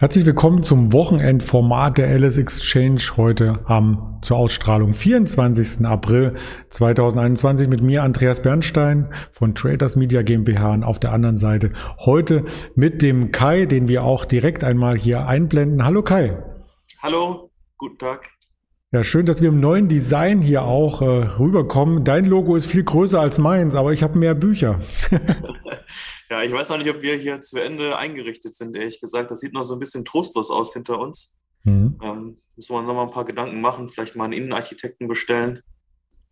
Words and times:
Herzlich 0.00 0.24
willkommen 0.24 0.62
zum 0.62 0.94
Wochenendformat 0.94 1.98
der 1.98 2.08
LS 2.18 2.38
Exchange 2.38 3.02
heute 3.18 3.60
am 3.66 4.18
zur 4.22 4.38
Ausstrahlung 4.38 4.94
24. 4.94 5.84
April 5.84 6.36
2021 6.70 7.68
mit 7.68 7.82
mir 7.82 8.02
Andreas 8.02 8.40
Bernstein 8.40 9.12
von 9.30 9.54
Traders 9.54 9.96
Media 9.96 10.22
GmbH 10.22 10.72
und 10.72 10.84
auf 10.84 11.00
der 11.00 11.12
anderen 11.12 11.36
Seite 11.36 11.74
heute 11.98 12.46
mit 12.74 13.02
dem 13.02 13.30
Kai, 13.30 13.66
den 13.66 13.88
wir 13.88 14.02
auch 14.02 14.24
direkt 14.24 14.64
einmal 14.64 14.96
hier 14.96 15.26
einblenden. 15.26 15.84
Hallo 15.84 16.00
Kai. 16.00 16.42
Hallo, 17.02 17.50
guten 17.76 17.98
Tag. 17.98 18.30
Ja, 18.92 19.04
schön, 19.04 19.26
dass 19.26 19.42
wir 19.42 19.50
im 19.50 19.60
neuen 19.60 19.88
Design 19.88 20.40
hier 20.40 20.62
auch 20.62 21.02
äh, 21.02 21.04
rüberkommen. 21.04 22.04
Dein 22.04 22.24
Logo 22.24 22.56
ist 22.56 22.68
viel 22.68 22.84
größer 22.84 23.20
als 23.20 23.36
meins, 23.36 23.74
aber 23.74 23.92
ich 23.92 24.02
habe 24.02 24.18
mehr 24.18 24.34
Bücher. 24.34 24.80
ja, 26.30 26.42
ich 26.44 26.52
weiß 26.52 26.68
noch 26.68 26.78
nicht, 26.78 26.88
ob 26.88 27.02
wir 27.02 27.16
hier 27.16 27.40
zu 27.40 27.58
Ende 27.58 27.98
eingerichtet 27.98 28.54
sind, 28.54 28.76
ehrlich 28.76 29.00
gesagt. 29.00 29.30
Das 29.30 29.40
sieht 29.40 29.52
noch 29.52 29.64
so 29.64 29.74
ein 29.74 29.80
bisschen 29.80 30.04
trostlos 30.04 30.50
aus 30.50 30.72
hinter 30.72 30.98
uns. 31.00 31.34
Mhm. 31.64 31.98
Ähm, 32.02 32.38
müssen 32.56 32.74
wir 32.74 32.78
uns 32.78 32.86
noch 32.86 32.94
mal 32.94 33.02
ein 33.02 33.10
paar 33.10 33.24
Gedanken 33.24 33.60
machen, 33.60 33.88
vielleicht 33.88 34.16
mal 34.16 34.24
einen 34.24 34.34
Innenarchitekten 34.34 35.08
bestellen. 35.08 35.62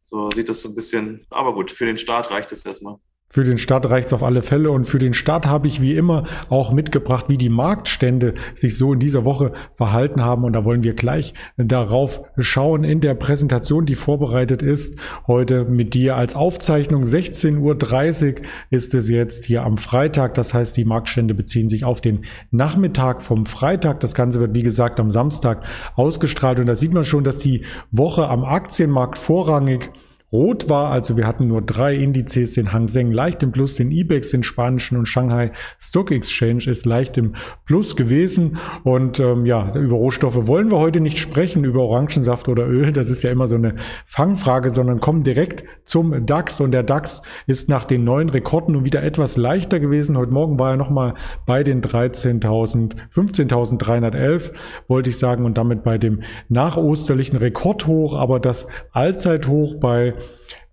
So 0.05 0.31
sieht 0.31 0.49
das 0.49 0.63
so 0.63 0.69
ein 0.69 0.75
bisschen, 0.75 1.27
aber 1.31 1.53
gut, 1.53 1.71
für 1.71 1.85
den 1.85 1.99
Start 1.99 2.31
reicht 2.31 2.53
es 2.53 2.65
erstmal. 2.65 2.97
Für 3.31 3.45
den 3.45 3.59
Start 3.59 3.91
reicht 3.91 4.07
es 4.07 4.15
auf 4.15 4.23
alle 4.23 4.41
Fälle 4.41 4.71
und 4.71 4.87
für 4.87 4.99
den 4.99 5.13
Start 5.13 5.47
habe 5.47 5.69
ich 5.69 5.83
wie 5.83 5.95
immer 5.95 6.25
auch 6.49 6.73
mitgebracht, 6.73 7.27
wie 7.29 7.37
die 7.37 7.51
Marktstände 7.51 8.33
sich 8.55 8.79
so 8.79 8.95
in 8.95 9.01
dieser 9.01 9.27
Woche 9.27 9.53
verhalten 9.75 10.25
haben 10.25 10.45
und 10.45 10.55
da 10.55 10.65
wollen 10.65 10.83
wir 10.83 10.95
gleich 10.95 11.35
darauf 11.59 12.23
schauen 12.39 12.85
in 12.85 13.03
der 13.03 13.15
Präsentation, 13.15 13.85
die 13.85 13.97
vorbereitet 13.97 14.63
ist. 14.63 14.99
Heute 15.27 15.67
mit 15.67 15.93
dir 15.93 16.17
als 16.17 16.37
Aufzeichnung 16.37 17.03
16.30 17.03 17.59
Uhr 17.59 18.47
ist 18.71 18.95
es 18.95 19.11
jetzt 19.11 19.45
hier 19.45 19.63
am 19.63 19.77
Freitag. 19.77 20.33
Das 20.33 20.55
heißt, 20.55 20.75
die 20.79 20.87
Marktstände 20.87 21.35
beziehen 21.35 21.69
sich 21.69 21.85
auf 21.85 22.01
den 22.01 22.25
Nachmittag 22.51 23.23
vom 23.23 23.45
Freitag. 23.45 24.01
Das 24.01 24.15
Ganze 24.15 24.41
wird 24.41 24.55
wie 24.55 24.63
gesagt 24.63 25.01
am 25.01 25.11
Samstag 25.11 25.67
ausgestrahlt 25.97 26.61
und 26.61 26.67
da 26.67 26.75
sieht 26.75 26.95
man 26.95 27.05
schon, 27.05 27.25
dass 27.25 27.41
die 27.41 27.67
Woche 27.91 28.27
am 28.27 28.43
Aktienmarkt 28.43 29.19
vorrangig 29.19 29.91
rot 30.33 30.69
war. 30.69 30.91
Also 30.91 31.17
wir 31.17 31.27
hatten 31.27 31.49
nur 31.49 31.63
drei 31.63 31.95
Indizes, 31.95 32.55
den 32.55 32.73
Hang 32.73 32.89
Seng 32.89 33.11
leicht 33.13 33.43
im 33.43 33.53
Plus, 33.53 33.77
den 33.77 33.91
IBEX, 33.91 34.31
den 34.31 34.43
spanischen 34.43 34.99
und 34.99 35.07
Shanghai 35.07 35.53
Stock 35.79 36.11
Exchange 36.11 36.65
ist 36.67 36.85
leicht 36.85 37.17
im 37.17 37.35
Plus 37.65 37.97
gewesen. 37.97 38.59
Und 38.85 39.21
ähm, 39.21 39.47
ja, 39.47 39.73
über 39.75 39.97
Rohstoffe 39.97 40.47
wollen 40.47 40.71
wir 40.71 40.79
heute 40.79 41.01
nicht 41.01 41.19
sprechen, 41.19 41.65
über 41.65 41.83
Orangensaft 41.83 42.49
oder 42.49 42.67
Öl. 42.67 42.93
Das 42.93 43.09
ist 43.09 43.23
ja 43.23 43.31
immer 43.31 43.47
so 43.47 43.57
eine 43.57 43.75
Fangfrage, 44.05 44.71
sondern 44.71 45.01
kommen 45.01 45.23
direkt 45.23 45.65
zum 45.85 46.27
DAX. 46.27 46.61
Und 46.61 46.73
der 46.73 46.83
DAX 46.83 47.23
ist 47.47 47.69
nach 47.69 47.85
den 47.85 48.05
neuen 48.05 48.29
Rekorden 48.29 48.75
nun 48.75 48.85
wieder 48.85 49.03
etwas 49.03 49.37
leichter 49.37 49.81
gewesen. 49.81 50.19
Heute 50.19 50.33
Morgen 50.33 50.59
war 50.59 50.73
er 50.73 50.77
nochmal 50.77 51.15
bei 51.47 51.63
den 51.63 51.81
13.000, 51.81 52.97
15.311, 53.15 54.53
wollte 54.89 55.11
ich 55.11 55.19
sagen, 55.19 55.45
und 55.45 55.57
damit 55.57 55.83
bei 55.83 55.97
dem 55.97 56.23
nachosterlichen 56.49 57.39
Rekordhoch, 57.39 58.15
aber 58.15 58.41
das 58.41 58.67
Allzeithoch 58.93 59.77
bei 59.77 60.15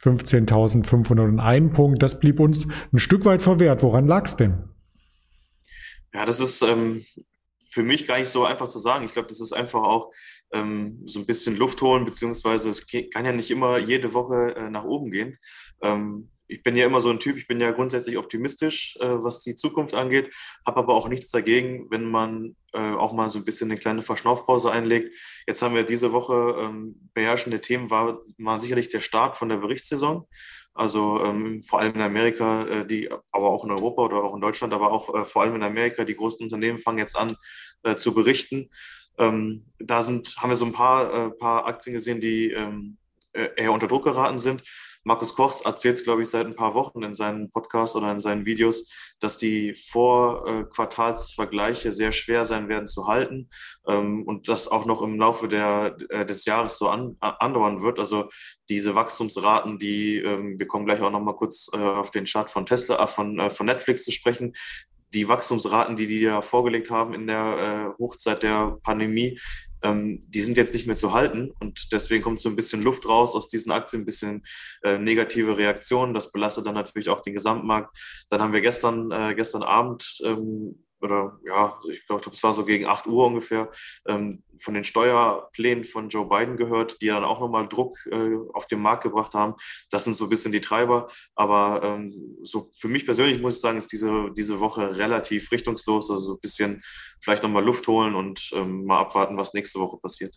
15.501 0.02 1.74
Punkt. 1.74 2.04
Das 2.04 2.20
blieb 2.20 2.40
uns 2.40 2.68
ein 2.94 3.00
Stück 3.00 3.26
weit 3.26 3.42
verwehrt. 3.42 3.84
Woran 3.84 4.08
lag 4.08 4.26
es 4.26 4.36
denn? 4.36 4.70
Ja, 6.14 6.26
das 6.26 6.40
ist 6.40 6.62
ähm, 6.62 7.04
für 7.70 7.84
mich 7.84 8.08
gar 8.08 8.20
nicht 8.20 8.30
so 8.30 8.46
einfach 8.46 8.68
zu 8.68 8.80
sagen. 8.80 9.06
Ich 9.06 9.14
glaube, 9.14 9.28
das 9.28 9.42
ist 9.42 9.52
einfach 9.52 9.84
auch 9.84 10.12
ähm, 10.54 11.02
so 11.06 11.20
ein 11.20 11.26
bisschen 11.26 11.58
Luft 11.58 11.82
holen, 11.82 12.06
beziehungsweise 12.06 12.70
es 12.70 12.86
kann 12.88 13.26
ja 13.26 13.32
nicht 13.32 13.52
immer 13.52 13.78
jede 13.78 14.14
Woche 14.14 14.56
äh, 14.56 14.70
nach 14.70 14.86
oben 14.86 15.12
gehen. 15.12 15.38
Ähm, 15.82 16.30
ich 16.48 16.64
bin 16.64 16.76
ja 16.76 16.86
immer 16.86 17.02
so 17.02 17.10
ein 17.10 17.20
Typ, 17.20 17.38
ich 17.38 17.48
bin 17.48 17.60
ja 17.60 17.72
grundsätzlich 17.72 18.18
optimistisch, 18.18 18.98
äh, 19.00 19.08
was 19.08 19.42
die 19.42 19.56
Zukunft 19.56 19.96
angeht, 19.96 20.34
habe 20.66 20.80
aber 20.80 20.94
auch 20.94 21.08
nichts 21.08 21.30
dagegen, 21.30 21.88
wenn 21.90 22.06
man 22.06 22.56
äh, 22.74 22.94
auch 22.94 23.14
mal 23.14 23.30
so 23.30 23.40
ein 23.40 23.46
bisschen 23.46 23.72
eine 23.72 23.80
kleine 23.80 24.02
Verschnaufpause 24.02 24.72
einlegt. 24.72 25.14
Jetzt 25.48 25.62
haben 25.62 25.76
wir 25.76 25.84
diese 25.84 26.12
Woche 26.12 26.56
ähm, 26.60 27.10
beherrschende 27.14 27.62
Themen, 27.62 27.90
war, 27.90 28.20
war 28.38 28.60
sicherlich 28.60 28.90
der 28.90 29.00
Start 29.00 29.38
von 29.38 29.50
der 29.50 29.58
Berichtssaison. 29.58 30.28
Also 30.74 31.24
ähm, 31.24 31.64
vor 31.64 31.80
allem 31.80 31.96
in 31.96 32.02
Amerika, 32.02 32.64
äh, 32.68 32.86
die, 32.86 33.10
aber 33.10 33.50
auch 33.50 33.64
in 33.64 33.72
Europa 33.72 34.02
oder 34.04 34.24
auch 34.24 34.36
in 34.36 34.42
Deutschland, 34.42 34.74
aber 34.74 34.92
auch 34.92 35.14
äh, 35.16 35.24
vor 35.24 35.42
allem 35.44 35.56
in 35.56 35.64
Amerika, 35.64 36.04
die 36.04 36.16
großen 36.16 36.44
Unternehmen 36.44 36.80
fangen 36.80 36.98
jetzt 36.98 37.18
an 37.18 37.36
äh, 37.84 37.96
zu 37.96 38.14
berichten. 38.14 38.70
Ähm, 39.18 39.66
da 39.80 40.04
sind, 40.04 40.36
haben 40.38 40.50
wir 40.50 40.58
so 40.58 40.66
ein 40.66 40.74
paar, 40.74 41.28
äh, 41.28 41.32
paar 41.32 41.66
Aktien 41.66 41.94
gesehen, 41.94 42.20
die 42.20 42.52
ähm, 42.52 42.98
äh, 43.32 43.50
eher 43.56 43.72
unter 43.72 43.88
Druck 43.88 44.04
geraten 44.04 44.38
sind. 44.38 44.64
Markus 45.08 45.36
Kochs 45.36 45.62
erzählt 45.62 45.98
es, 45.98 46.04
glaube 46.04 46.24
ich, 46.24 46.30
seit 46.30 46.48
ein 46.48 46.56
paar 46.56 46.74
Wochen 46.74 47.04
in 47.04 47.14
seinen 47.14 47.52
Podcasts 47.52 47.96
oder 47.96 48.12
in 48.12 48.20
seinen 48.20 48.48
Videos, 48.48 48.92
dass 49.20 49.38
die 49.38 49.76
Vorquartalsvergleiche 49.76 51.92
sehr 51.92 52.12
schwer 52.12 52.44
sein 52.46 52.70
werden 52.70 52.88
zu 52.88 53.06
halten 53.06 53.52
ähm, 53.88 54.24
und 54.24 54.50
das 54.50 54.68
auch 54.68 54.88
noch 54.88 55.04
im 55.04 55.20
Laufe 55.20 55.48
der, 55.48 55.96
äh, 56.10 56.26
des 56.26 56.46
Jahres 56.46 56.80
so 56.80 56.90
an, 56.90 57.18
andauern 57.20 57.84
wird. 57.84 58.00
Also 58.00 58.30
diese 58.68 58.96
Wachstumsraten, 58.96 59.78
die, 59.78 60.18
ähm, 60.18 60.58
wir 60.58 60.66
kommen 60.66 60.88
gleich 60.88 61.02
auch 61.02 61.12
noch 61.12 61.22
mal 61.22 61.36
kurz 61.36 61.70
äh, 61.72 61.78
auf 61.78 62.10
den 62.10 62.26
Chart 62.26 62.50
von 62.50 62.66
Tesla, 62.66 63.04
äh, 63.04 63.08
von, 63.08 63.40
äh, 63.40 63.52
von 63.52 63.68
Netflix 63.68 64.06
zu 64.06 64.12
sprechen, 64.12 64.54
die 65.14 65.28
Wachstumsraten, 65.28 65.96
die 65.96 66.08
die 66.08 66.22
ja 66.22 66.42
vorgelegt 66.42 66.90
haben 66.90 67.14
in 67.14 67.28
der 67.28 67.94
äh, 67.98 68.02
Hochzeit 68.02 68.42
der 68.42 68.80
Pandemie, 68.84 69.38
ähm, 69.86 70.20
die 70.28 70.42
sind 70.42 70.58
jetzt 70.58 70.74
nicht 70.74 70.88
mehr 70.88 70.96
zu 70.96 71.14
halten 71.14 71.52
und 71.60 71.92
deswegen 71.92 72.24
kommt 72.24 72.40
so 72.40 72.50
ein 72.50 72.56
bisschen 72.56 72.82
Luft 72.82 73.08
raus 73.08 73.36
aus 73.36 73.48
diesen 73.48 73.72
Aktien, 73.72 74.02
ein 74.02 74.06
bisschen 74.06 74.44
äh, 74.84 74.98
negative 74.98 75.58
Reaktionen. 75.58 76.14
Das 76.14 76.32
belastet 76.32 76.66
dann 76.66 76.74
natürlich 76.74 77.10
auch 77.10 77.22
den 77.22 77.34
Gesamtmarkt. 77.34 77.96
Dann 78.30 78.42
haben 78.42 78.54
wir 78.54 78.62
gestern, 78.62 79.12
äh, 79.12 79.36
gestern 79.36 79.62
Abend 79.64 80.22
ähm, 80.24 80.85
oder 81.02 81.40
ja, 81.46 81.78
ich 81.90 82.06
glaube, 82.06 82.30
es 82.32 82.44
war 82.44 82.54
so 82.54 82.66
gegen 82.66 82.86
8 82.86 83.08
Uhr 83.08 83.26
ungefähr, 83.26 83.70
ähm, 84.08 84.44
von 84.60 84.74
den 84.74 84.84
Steuerplänen 84.84 85.84
von 85.84 86.10
Joe 86.10 86.28
Biden 86.28 86.58
gehört, 86.58 87.02
die 87.02 87.08
dann 87.08 87.24
auch 87.24 87.40
nochmal 87.40 87.68
Druck 87.68 87.98
äh, 88.12 88.36
auf 88.54 88.68
den 88.68 88.80
Markt 88.80 89.04
gebracht 89.04 89.34
haben. 89.34 89.56
Das 89.92 90.04
sind 90.04 90.16
so 90.16 90.26
ein 90.26 90.30
bisschen 90.30 90.52
die 90.52 90.62
Treiber. 90.62 91.08
Aber 91.36 91.82
ähm, 91.84 92.38
so 92.44 92.72
für 92.80 92.88
mich 92.88 93.06
persönlich 93.06 93.42
muss 93.42 93.56
ich 93.56 93.62
sagen, 93.62 93.78
ist 93.78 93.92
diese, 93.92 94.32
diese 94.36 94.60
Woche 94.60 94.98
relativ 94.98 95.52
richtungslos. 95.52 96.10
Also 96.10 96.26
so 96.26 96.34
ein 96.36 96.40
bisschen 96.42 96.82
vielleicht 97.22 97.44
nochmal 97.44 97.66
Luft 97.66 97.88
holen 97.88 98.16
und 98.16 98.52
ähm, 98.54 98.86
mal 98.86 99.00
abwarten, 99.00 99.38
was 99.38 99.54
nächste 99.54 99.80
Woche 99.80 99.98
passiert. 99.98 100.36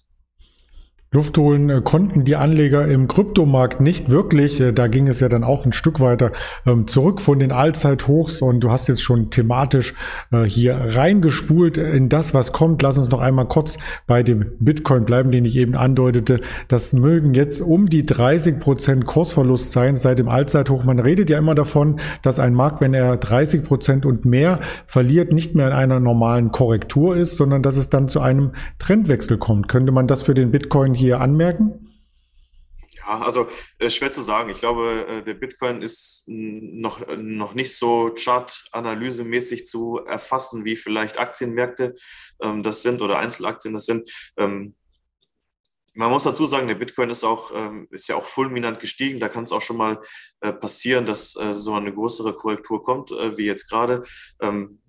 Luft 1.10 1.38
holen 1.38 1.70
äh, 1.70 1.80
konnten 1.82 2.24
die 2.24 2.36
Anleger 2.36 2.86
im 2.86 3.08
Kryptomarkt 3.08 3.80
nicht 3.80 4.10
wirklich. 4.10 4.60
Äh, 4.60 4.72
da 4.72 4.88
ging 4.88 5.08
es 5.08 5.20
ja 5.20 5.30
dann 5.30 5.42
auch 5.42 5.64
ein 5.64 5.72
Stück 5.72 6.00
weiter 6.00 6.32
ähm, 6.66 6.86
zurück 6.86 7.22
von 7.22 7.38
den 7.38 7.50
Allzeithochs 7.50 8.42
und 8.42 8.60
du 8.60 8.70
hast 8.70 8.88
jetzt 8.88 9.02
schon 9.02 9.30
thematisch 9.30 9.94
äh, 10.32 10.42
hier 10.42 10.78
reingespult 10.78 11.78
in 11.78 12.10
das, 12.10 12.34
was 12.34 12.52
kommt. 12.52 12.82
Lass 12.82 12.98
uns 12.98 13.08
noch 13.08 13.22
einmal 13.22 13.46
kurz 13.48 13.78
bei 14.06 14.22
dem 14.22 14.52
Bitcoin 14.58 15.06
bleiben, 15.06 15.30
den 15.30 15.46
ich 15.46 15.56
eben 15.56 15.76
andeutete. 15.76 16.42
Das 16.68 16.92
mögen 16.92 17.32
jetzt 17.32 17.62
um 17.62 17.88
die 17.88 18.04
30 18.04 18.58
Prozent 18.58 19.06
Kursverlust 19.06 19.72
sein 19.72 19.96
seit 19.96 20.18
dem 20.18 20.28
Allzeithoch. 20.28 20.84
Man 20.84 20.98
redet 20.98 21.30
ja 21.30 21.38
immer 21.38 21.54
davon, 21.54 22.00
dass 22.20 22.38
ein 22.38 22.52
Markt, 22.52 22.82
wenn 22.82 22.92
er 22.92 23.16
30 23.16 23.64
Prozent 23.64 24.04
und 24.04 24.26
mehr 24.26 24.60
verliert, 24.86 25.32
nicht 25.32 25.54
mehr 25.54 25.68
in 25.68 25.72
einer 25.72 26.00
normalen 26.00 26.48
Korrektur 26.48 27.16
ist, 27.16 27.38
sondern 27.38 27.62
dass 27.62 27.78
es 27.78 27.88
dann 27.88 28.08
zu 28.08 28.20
einem 28.20 28.52
Trendwechsel 28.78 29.38
kommt. 29.38 29.68
Könnte 29.68 29.90
man 29.90 30.06
das 30.06 30.22
für 30.22 30.34
den 30.34 30.50
Bitcoin 30.50 30.97
hier 30.98 31.20
anmerken? 31.20 31.88
Ja, 32.96 33.20
also 33.20 33.48
äh, 33.78 33.88
schwer 33.88 34.12
zu 34.12 34.22
sagen. 34.22 34.50
Ich 34.50 34.58
glaube, 34.58 35.06
äh, 35.08 35.24
der 35.24 35.34
Bitcoin 35.34 35.80
ist 35.80 36.24
noch, 36.26 37.06
noch 37.16 37.54
nicht 37.54 37.76
so 37.76 38.14
chartanalysemäßig 38.14 39.66
zu 39.66 40.00
erfassen, 40.04 40.64
wie 40.64 40.76
vielleicht 40.76 41.18
Aktienmärkte 41.18 41.94
ähm, 42.42 42.62
das 42.62 42.82
sind 42.82 43.00
oder 43.00 43.18
Einzelaktien 43.18 43.72
das 43.72 43.86
sind. 43.86 44.10
Ähm, 44.36 44.74
man 45.94 46.10
muss 46.10 46.22
dazu 46.22 46.46
sagen, 46.46 46.68
der 46.68 46.76
Bitcoin 46.76 47.10
ist 47.10 47.24
auch 47.24 47.50
ähm, 47.54 47.88
ist 47.90 48.08
ja 48.08 48.14
auch 48.14 48.24
fulminant 48.24 48.78
gestiegen. 48.78 49.18
Da 49.18 49.28
kann 49.28 49.44
es 49.44 49.52
auch 49.52 49.62
schon 49.62 49.78
mal 49.78 50.00
äh, 50.40 50.52
passieren, 50.52 51.06
dass 51.06 51.34
äh, 51.34 51.52
so 51.52 51.74
eine 51.74 51.92
größere 51.92 52.34
Korrektur 52.34 52.84
kommt, 52.84 53.10
äh, 53.10 53.36
wie 53.36 53.46
jetzt 53.46 53.68
gerade. 53.68 54.04
Ähm, 54.40 54.80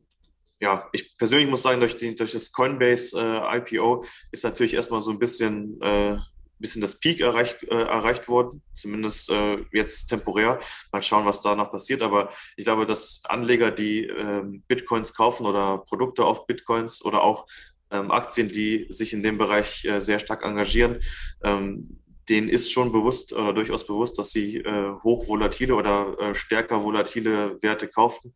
ja, 0.59 0.89
ich 0.91 1.17
persönlich 1.17 1.49
muss 1.49 1.61
sagen, 1.61 1.79
durch, 1.79 1.97
die, 1.97 2.15
durch 2.15 2.33
das 2.33 2.51
Coinbase 2.51 3.17
äh, 3.17 3.57
IPO 3.57 4.03
ist 4.31 4.43
natürlich 4.43 4.73
erstmal 4.73 5.01
so 5.01 5.11
ein 5.11 5.19
bisschen, 5.19 5.81
äh, 5.81 6.17
bisschen 6.57 6.81
das 6.81 6.99
Peak 6.99 7.21
erreicht, 7.21 7.63
äh, 7.63 7.83
erreicht 7.83 8.27
worden, 8.27 8.61
zumindest 8.73 9.29
äh, 9.29 9.63
jetzt 9.71 10.07
temporär. 10.07 10.59
Mal 10.91 11.01
schauen, 11.01 11.25
was 11.25 11.41
da 11.41 11.55
noch 11.55 11.71
passiert. 11.71 12.01
Aber 12.01 12.31
ich 12.57 12.65
glaube, 12.65 12.85
dass 12.85 13.21
Anleger, 13.23 13.71
die 13.71 14.05
ähm, 14.05 14.63
Bitcoins 14.67 15.13
kaufen 15.13 15.45
oder 15.45 15.77
Produkte 15.77 16.25
auf 16.25 16.45
Bitcoins 16.45 17.03
oder 17.05 17.23
auch 17.23 17.47
ähm, 17.91 18.11
Aktien, 18.11 18.49
die 18.49 18.87
sich 18.89 19.13
in 19.13 19.23
dem 19.23 19.37
Bereich 19.37 19.85
äh, 19.85 20.01
sehr 20.01 20.19
stark 20.19 20.43
engagieren, 20.43 20.99
ähm, 21.41 22.01
denen 22.27 22.49
ist 22.49 22.71
schon 22.71 22.91
bewusst 22.91 23.31
oder 23.33 23.53
durchaus 23.53 23.87
bewusst, 23.87 24.19
dass 24.19 24.31
sie 24.31 24.57
äh, 24.57 24.91
hochvolatile 25.03 25.73
oder 25.73 26.35
stärker 26.35 26.83
volatile 26.83 27.57
Werte 27.63 27.87
kaufen 27.87 28.35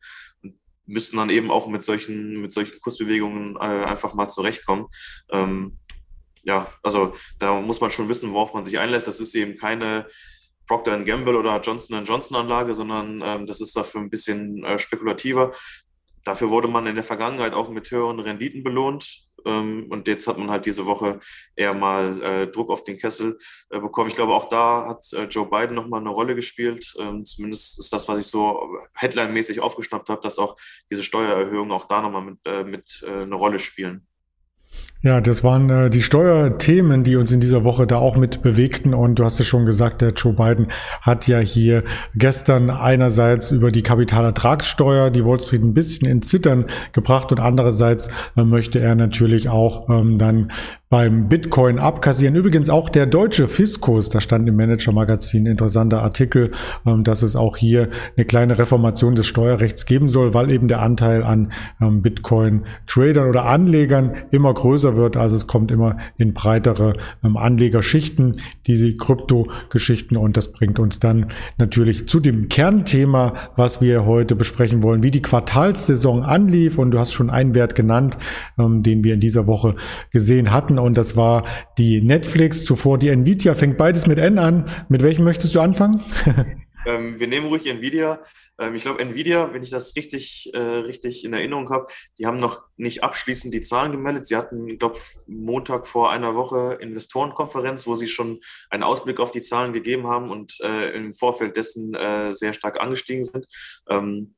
müssen 0.85 1.17
dann 1.17 1.29
eben 1.29 1.51
auch 1.51 1.67
mit 1.67 1.83
solchen, 1.83 2.41
mit 2.41 2.51
solchen 2.51 2.79
Kursbewegungen 2.81 3.55
äh, 3.55 3.59
einfach 3.59 4.13
mal 4.13 4.27
zurechtkommen. 4.27 4.87
Ähm, 5.31 5.79
ja, 6.43 6.67
also 6.83 7.15
da 7.39 7.61
muss 7.61 7.79
man 7.79 7.91
schon 7.91 8.09
wissen, 8.09 8.33
worauf 8.33 8.53
man 8.53 8.65
sich 8.65 8.79
einlässt. 8.79 9.07
Das 9.07 9.19
ist 9.19 9.33
eben 9.35 9.57
keine 9.57 10.07
Procter 10.67 11.01
Gamble 11.03 11.37
oder 11.37 11.59
Johnson 11.61 12.03
Johnson 12.05 12.37
Anlage, 12.37 12.73
sondern 12.73 13.21
ähm, 13.23 13.45
das 13.45 13.61
ist 13.61 13.75
dafür 13.75 14.01
ein 14.01 14.09
bisschen 14.09 14.63
äh, 14.63 14.79
spekulativer. 14.79 15.53
dafür 16.23 16.49
wurde 16.49 16.67
man 16.67 16.87
in 16.87 16.95
der 16.95 17.03
Vergangenheit 17.03 17.53
auch 17.53 17.69
mit 17.69 17.89
höheren 17.91 18.19
Renditen 18.19 18.63
belohnt. 18.63 19.25
Ähm, 19.45 19.87
und 19.89 20.07
jetzt 20.07 20.27
hat 20.27 20.37
man 20.37 20.49
halt 20.49 20.65
diese 20.65 20.85
Woche 20.85 21.19
eher 21.55 21.73
mal 21.73 22.21
äh, 22.21 22.47
Druck 22.47 22.69
auf 22.69 22.83
den 22.83 22.97
Kessel 22.97 23.37
äh, 23.69 23.79
bekommen. 23.79 24.09
Ich 24.09 24.15
glaube, 24.15 24.33
auch 24.33 24.49
da 24.49 24.87
hat 24.87 25.01
äh, 25.13 25.23
Joe 25.23 25.49
Biden 25.49 25.75
nochmal 25.75 26.01
eine 26.01 26.09
Rolle 26.09 26.35
gespielt. 26.35 26.93
Ähm, 26.99 27.25
zumindest 27.25 27.79
ist 27.79 27.91
das, 27.91 28.07
was 28.07 28.19
ich 28.19 28.27
so 28.27 28.77
headline-mäßig 28.95 29.59
aufgeschnappt 29.59 30.09
habe, 30.09 30.21
dass 30.21 30.39
auch 30.39 30.55
diese 30.89 31.03
Steuererhöhungen 31.03 31.71
auch 31.71 31.87
da 31.87 32.01
nochmal 32.01 32.23
mit, 32.23 32.39
äh, 32.45 32.63
mit 32.63 33.03
äh, 33.07 33.23
eine 33.23 33.35
Rolle 33.35 33.59
spielen. 33.59 34.07
Ja, 35.03 35.19
das 35.19 35.43
waren 35.43 35.69
äh, 35.69 35.89
die 35.89 36.01
Steuerthemen, 36.01 37.03
die 37.03 37.17
uns 37.17 37.33
in 37.33 37.41
dieser 37.41 37.65
Woche 37.65 37.85
da 37.85 37.97
auch 37.97 38.15
mit 38.15 38.41
bewegten. 38.41 38.93
Und 38.93 39.19
du 39.19 39.25
hast 39.25 39.37
es 39.37 39.45
schon 39.45 39.65
gesagt, 39.65 40.01
der 40.01 40.11
Joe 40.11 40.31
Biden 40.31 40.67
hat 41.01 41.27
ja 41.27 41.39
hier 41.39 41.83
gestern 42.15 42.69
einerseits 42.69 43.51
über 43.51 43.67
die 43.67 43.83
Kapitalertragssteuer 43.83 45.09
die 45.09 45.25
Wall 45.25 45.41
Street 45.41 45.61
ein 45.61 45.73
bisschen 45.73 46.07
in 46.07 46.21
Zittern 46.21 46.67
gebracht 46.93 47.33
und 47.33 47.41
andererseits 47.41 48.09
äh, 48.37 48.45
möchte 48.45 48.79
er 48.79 48.95
natürlich 48.95 49.49
auch 49.49 49.89
ähm, 49.89 50.19
dann 50.19 50.53
beim 50.93 51.27
Bitcoin 51.27 51.79
abkassieren. 51.79 52.35
Übrigens 52.35 52.69
auch 52.69 52.87
der 52.87 53.07
deutsche 53.07 53.47
Fiskus, 53.47 54.11
da 54.11 54.21
stand 54.21 54.47
im 54.47 54.55
Manager-Magazin 54.57 55.47
interessanter 55.47 56.03
Artikel, 56.03 56.51
ähm, 56.85 57.03
dass 57.03 57.23
es 57.23 57.35
auch 57.35 57.57
hier 57.57 57.89
eine 58.15 58.27
kleine 58.27 58.59
Reformation 58.59 59.15
des 59.15 59.25
Steuerrechts 59.25 59.87
geben 59.87 60.07
soll, 60.07 60.35
weil 60.35 60.51
eben 60.51 60.67
der 60.67 60.83
Anteil 60.83 61.23
an 61.23 61.51
ähm, 61.81 62.03
Bitcoin-Tradern 62.03 63.27
oder 63.27 63.45
Anlegern 63.45 64.11
immer 64.29 64.53
größer 64.53 64.95
wird. 64.95 65.17
Also 65.17 65.35
es 65.35 65.47
kommt 65.47 65.71
immer 65.71 65.97
in 66.19 66.35
breitere 66.35 66.93
ähm, 67.23 67.37
Anlegerschichten, 67.37 68.35
diese 68.67 68.93
Krypto-Geschichten 68.93 70.15
und 70.15 70.37
das 70.37 70.51
bringt 70.51 70.77
uns 70.77 70.99
dann 70.99 71.25
natürlich 71.57 72.07
zu 72.07 72.19
dem 72.19 72.49
Kernthema, 72.49 73.33
was 73.55 73.81
wir 73.81 74.05
heute 74.05 74.35
besprechen 74.35 74.83
wollen, 74.83 75.01
wie 75.01 75.09
die 75.09 75.23
Quartalssaison 75.23 76.21
anlief 76.21 76.77
und 76.77 76.91
du 76.91 76.99
hast 76.99 77.13
schon 77.13 77.31
einen 77.31 77.55
Wert 77.55 77.73
genannt, 77.73 78.19
den 78.59 79.03
wir 79.03 79.15
in 79.15 79.19
dieser 79.19 79.47
Woche 79.47 79.73
gesehen 80.11 80.51
hatten 80.51 80.77
und 80.83 80.97
das 80.97 81.15
war 81.15 81.45
die 81.77 82.01
Netflix, 82.01 82.65
zuvor 82.65 82.97
die 82.97 83.09
Nvidia, 83.09 83.55
fängt 83.55 83.77
beides 83.77 84.07
mit 84.07 84.19
N 84.19 84.37
an. 84.37 84.65
Mit 84.89 85.01
welchem 85.01 85.23
möchtest 85.23 85.55
du 85.55 85.59
anfangen? 85.59 86.03
ähm, 86.85 87.19
wir 87.19 87.27
nehmen 87.27 87.47
ruhig 87.47 87.65
Nvidia. 87.65 88.21
Ähm, 88.59 88.75
ich 88.75 88.83
glaube, 88.83 89.01
Nvidia, 89.01 89.53
wenn 89.53 89.63
ich 89.63 89.69
das 89.69 89.95
richtig, 89.95 90.51
äh, 90.53 90.59
richtig 90.59 91.25
in 91.25 91.33
Erinnerung 91.33 91.69
habe, 91.69 91.87
die 92.17 92.25
haben 92.25 92.39
noch 92.39 92.63
nicht 92.77 93.03
abschließend 93.03 93.53
die 93.53 93.61
Zahlen 93.61 93.91
gemeldet. 93.91 94.27
Sie 94.27 94.35
hatten, 94.35 94.67
ich 94.67 94.79
glaube, 94.79 94.99
Montag 95.25 95.87
vor 95.87 96.11
einer 96.11 96.35
Woche 96.35 96.77
Investorenkonferenz, 96.79 97.87
wo 97.87 97.95
sie 97.95 98.07
schon 98.07 98.39
einen 98.69 98.83
Ausblick 98.83 99.19
auf 99.19 99.31
die 99.31 99.41
Zahlen 99.41 99.73
gegeben 99.73 100.07
haben 100.07 100.29
und 100.29 100.59
äh, 100.61 100.91
im 100.91 101.13
Vorfeld 101.13 101.57
dessen 101.57 101.93
äh, 101.93 102.33
sehr 102.33 102.53
stark 102.53 102.81
angestiegen 102.81 103.23
sind. 103.23 103.45
Ähm, 103.89 104.35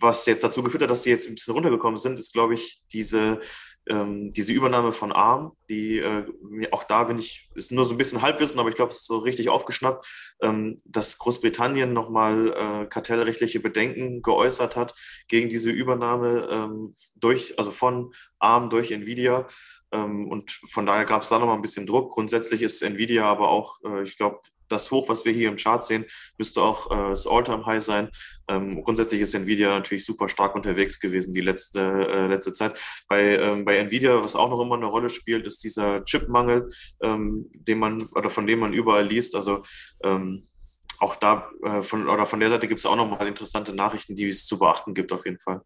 was 0.00 0.26
jetzt 0.26 0.44
dazu 0.44 0.62
geführt 0.62 0.82
hat, 0.82 0.90
dass 0.90 1.02
sie 1.02 1.10
jetzt 1.10 1.26
ein 1.26 1.34
bisschen 1.34 1.54
runtergekommen 1.54 1.96
sind, 1.96 2.18
ist, 2.18 2.32
glaube 2.32 2.54
ich, 2.54 2.82
diese 2.92 3.40
ähm, 3.88 4.30
diese 4.30 4.52
Übernahme 4.52 4.92
von 4.92 5.12
ARM, 5.12 5.52
die 5.68 5.98
äh, 5.98 6.24
auch 6.70 6.84
da 6.84 7.04
bin 7.04 7.18
ich, 7.18 7.50
ist 7.54 7.72
nur 7.72 7.84
so 7.84 7.94
ein 7.94 7.98
bisschen 7.98 8.22
Halbwissen, 8.22 8.58
aber 8.58 8.68
ich 8.68 8.74
glaube, 8.74 8.90
es 8.90 8.98
ist 8.98 9.06
so 9.06 9.18
richtig 9.18 9.48
aufgeschnappt, 9.48 10.06
ähm, 10.42 10.78
dass 10.84 11.18
Großbritannien 11.18 11.92
nochmal 11.92 12.52
äh, 12.52 12.86
kartellrechtliche 12.86 13.60
Bedenken 13.60 14.22
geäußert 14.22 14.76
hat 14.76 14.94
gegen 15.28 15.48
diese 15.48 15.70
Übernahme 15.70 16.48
ähm, 16.50 16.94
durch, 17.16 17.58
also 17.58 17.70
von 17.70 18.12
ARM 18.38 18.70
durch 18.70 18.90
Nvidia. 18.90 19.48
Ähm, 19.90 20.28
und 20.28 20.50
von 20.50 20.86
daher 20.86 21.04
gab 21.04 21.22
es 21.22 21.28
da 21.28 21.38
nochmal 21.38 21.56
ein 21.56 21.62
bisschen 21.62 21.86
Druck. 21.86 22.12
Grundsätzlich 22.12 22.62
ist 22.62 22.82
Nvidia 22.82 23.24
aber 23.24 23.48
auch, 23.48 23.78
äh, 23.84 24.02
ich 24.02 24.16
glaube, 24.16 24.40
das 24.68 24.90
Hoch, 24.90 25.08
was 25.08 25.24
wir 25.24 25.32
hier 25.32 25.48
im 25.48 25.56
Chart 25.56 25.84
sehen, 25.84 26.04
müsste 26.36 26.62
auch 26.62 26.90
äh, 26.90 27.10
das 27.10 27.26
All-Time-High 27.26 27.82
sein. 27.82 28.10
Ähm, 28.48 28.82
grundsätzlich 28.82 29.20
ist 29.20 29.34
Nvidia 29.34 29.70
natürlich 29.70 30.04
super 30.04 30.28
stark 30.28 30.54
unterwegs 30.54 31.00
gewesen 31.00 31.32
die 31.32 31.40
letzte, 31.40 31.80
äh, 31.80 32.26
letzte 32.26 32.52
Zeit. 32.52 32.78
Bei, 33.08 33.36
ähm, 33.36 33.64
bei 33.64 33.76
Nvidia, 33.76 34.22
was 34.22 34.36
auch 34.36 34.50
noch 34.50 34.60
immer 34.60 34.76
eine 34.76 34.86
Rolle 34.86 35.10
spielt, 35.10 35.46
ist 35.46 35.64
dieser 35.64 36.04
Chipmangel, 36.04 36.68
ähm, 37.02 37.50
den 37.52 37.78
man 37.78 38.02
oder 38.14 38.30
von 38.30 38.46
dem 38.46 38.60
man 38.60 38.72
überall 38.72 39.06
liest. 39.06 39.34
Also 39.34 39.62
ähm, 40.02 40.48
auch 40.98 41.16
da 41.16 41.50
äh, 41.62 41.80
von 41.80 42.08
oder 42.08 42.26
von 42.26 42.40
der 42.40 42.50
Seite 42.50 42.68
gibt 42.68 42.80
es 42.80 42.86
auch 42.86 42.96
noch 42.96 43.08
mal 43.08 43.26
interessante 43.26 43.74
Nachrichten, 43.74 44.16
die 44.16 44.28
es 44.28 44.46
zu 44.46 44.58
beachten 44.58 44.94
gibt 44.94 45.12
auf 45.12 45.24
jeden 45.24 45.38
Fall. 45.38 45.62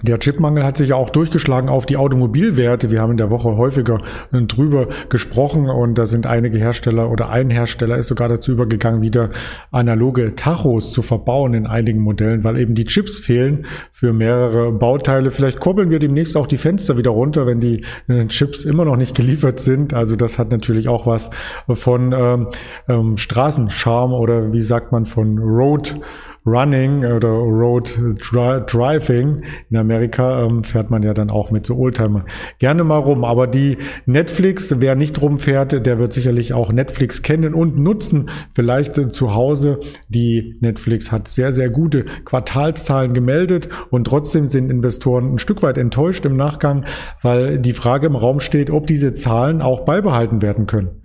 Der 0.00 0.18
Chipmangel 0.18 0.64
hat 0.64 0.76
sich 0.76 0.92
auch 0.92 1.10
durchgeschlagen 1.10 1.68
auf 1.68 1.86
die 1.86 1.96
Automobilwerte. 1.96 2.90
Wir 2.90 3.00
haben 3.00 3.12
in 3.12 3.16
der 3.18 3.30
Woche 3.30 3.56
häufiger 3.56 3.98
drüber 4.32 4.88
gesprochen 5.10 5.68
und 5.68 5.96
da 5.98 6.06
sind 6.06 6.26
einige 6.26 6.58
Hersteller 6.58 7.10
oder 7.10 7.28
ein 7.28 7.50
Hersteller 7.50 7.98
ist 7.98 8.08
sogar 8.08 8.28
dazu 8.28 8.52
übergegangen, 8.52 9.02
wieder 9.02 9.30
analoge 9.70 10.34
Tachos 10.34 10.92
zu 10.92 11.02
verbauen 11.02 11.54
in 11.54 11.66
einigen 11.66 12.00
Modellen, 12.00 12.42
weil 12.42 12.58
eben 12.58 12.74
die 12.74 12.84
Chips 12.84 13.18
fehlen 13.18 13.66
für 13.90 14.12
mehrere 14.12 14.72
Bauteile. 14.72 15.30
Vielleicht 15.30 15.60
kurbeln 15.60 15.90
wir 15.90 15.98
demnächst 15.98 16.36
auch 16.36 16.46
die 16.46 16.56
Fenster 16.56 16.98
wieder 16.98 17.10
runter, 17.10 17.46
wenn 17.46 17.60
die 17.60 17.84
äh, 18.08 18.24
Chips 18.26 18.64
immer 18.64 18.84
noch 18.84 18.96
nicht 18.96 19.14
geliefert 19.22 19.60
sind. 19.60 19.94
Also 19.94 20.16
das 20.16 20.38
hat 20.38 20.50
natürlich 20.50 20.88
auch 20.88 21.06
was 21.06 21.30
von 21.68 22.12
ähm, 22.12 22.48
ähm, 22.88 23.16
Straßenscharm 23.16 24.12
oder 24.12 24.52
wie 24.52 24.62
sagt 24.62 24.90
man 24.90 25.04
von 25.04 25.38
Road 25.38 26.00
Running 26.44 27.04
oder 27.04 27.28
Road 27.28 27.98
Dri 28.20 28.60
Driving. 28.66 29.42
In 29.70 29.76
Amerika 29.76 30.44
ähm, 30.44 30.64
fährt 30.64 30.90
man 30.90 31.02
ja 31.02 31.14
dann 31.14 31.30
auch 31.30 31.50
mit 31.50 31.66
so 31.66 31.76
Oldtimer 31.76 32.24
gerne 32.58 32.84
mal 32.84 32.98
rum. 32.98 33.24
Aber 33.24 33.46
die 33.46 33.78
Netflix, 34.06 34.74
wer 34.78 34.94
nicht 34.96 35.20
rumfährt, 35.20 35.86
der 35.86 35.98
wird 35.98 36.12
sicherlich 36.12 36.52
auch 36.52 36.72
Netflix 36.72 37.22
kennen 37.22 37.54
und 37.54 37.78
nutzen. 37.78 38.30
Vielleicht 38.54 38.98
äh, 38.98 39.08
zu 39.08 39.34
Hause. 39.34 39.80
Die 40.08 40.56
Netflix 40.60 41.12
hat 41.12 41.28
sehr, 41.28 41.52
sehr 41.52 41.70
gute 41.70 42.04
Quartalszahlen 42.24 43.14
gemeldet 43.14 43.68
und 43.90 44.06
trotzdem 44.06 44.46
sind 44.46 44.70
Investoren 44.70 45.34
ein 45.34 45.38
Stück 45.38 45.62
weit 45.62 45.78
enttäuscht 45.78 46.24
im 46.24 46.36
Nachgang, 46.36 46.84
weil 47.20 47.58
die 47.58 47.72
Frage 47.72 48.06
im 48.06 48.16
Raum 48.16 48.40
steht, 48.40 48.70
ob 48.70 48.86
diese 48.86 49.12
Zahlen 49.12 49.62
auch 49.62 49.84
beibehalten 49.84 50.42
werden 50.42 50.66
können. 50.66 51.01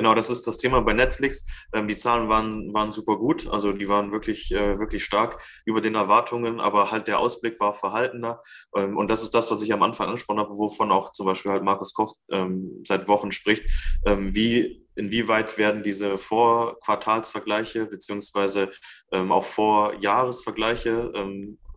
Genau, 0.00 0.14
das 0.14 0.30
ist 0.30 0.46
das 0.46 0.56
Thema 0.56 0.80
bei 0.80 0.94
Netflix. 0.94 1.44
Ähm, 1.74 1.86
die 1.86 1.94
Zahlen 1.94 2.30
waren, 2.30 2.72
waren 2.72 2.90
super 2.90 3.18
gut, 3.18 3.46
also 3.46 3.70
die 3.70 3.86
waren 3.86 4.12
wirklich, 4.12 4.50
äh, 4.50 4.78
wirklich 4.78 5.04
stark 5.04 5.42
über 5.66 5.82
den 5.82 5.94
Erwartungen, 5.94 6.58
aber 6.58 6.90
halt 6.90 7.06
der 7.06 7.18
Ausblick 7.18 7.60
war 7.60 7.74
verhaltener. 7.74 8.40
Ähm, 8.74 8.96
und 8.96 9.10
das 9.10 9.22
ist 9.22 9.34
das, 9.34 9.50
was 9.50 9.60
ich 9.60 9.74
am 9.74 9.82
Anfang 9.82 10.06
angesprochen 10.06 10.38
habe, 10.38 10.56
wovon 10.56 10.90
auch 10.90 11.12
zum 11.12 11.26
Beispiel 11.26 11.52
halt 11.52 11.64
Markus 11.64 11.92
Koch 11.92 12.16
ähm, 12.30 12.82
seit 12.88 13.08
Wochen 13.08 13.30
spricht. 13.30 13.62
Ähm, 14.06 14.34
wie 14.34 14.86
inwieweit 14.94 15.58
werden 15.58 15.82
diese 15.82 16.16
Vorquartalsvergleiche 16.16 17.84
beziehungsweise 17.84 18.70
ähm, 19.12 19.30
auch 19.30 19.44
Vorjahresvergleiche 19.44 21.12
ähm, 21.14 21.58
äh, 21.68 21.69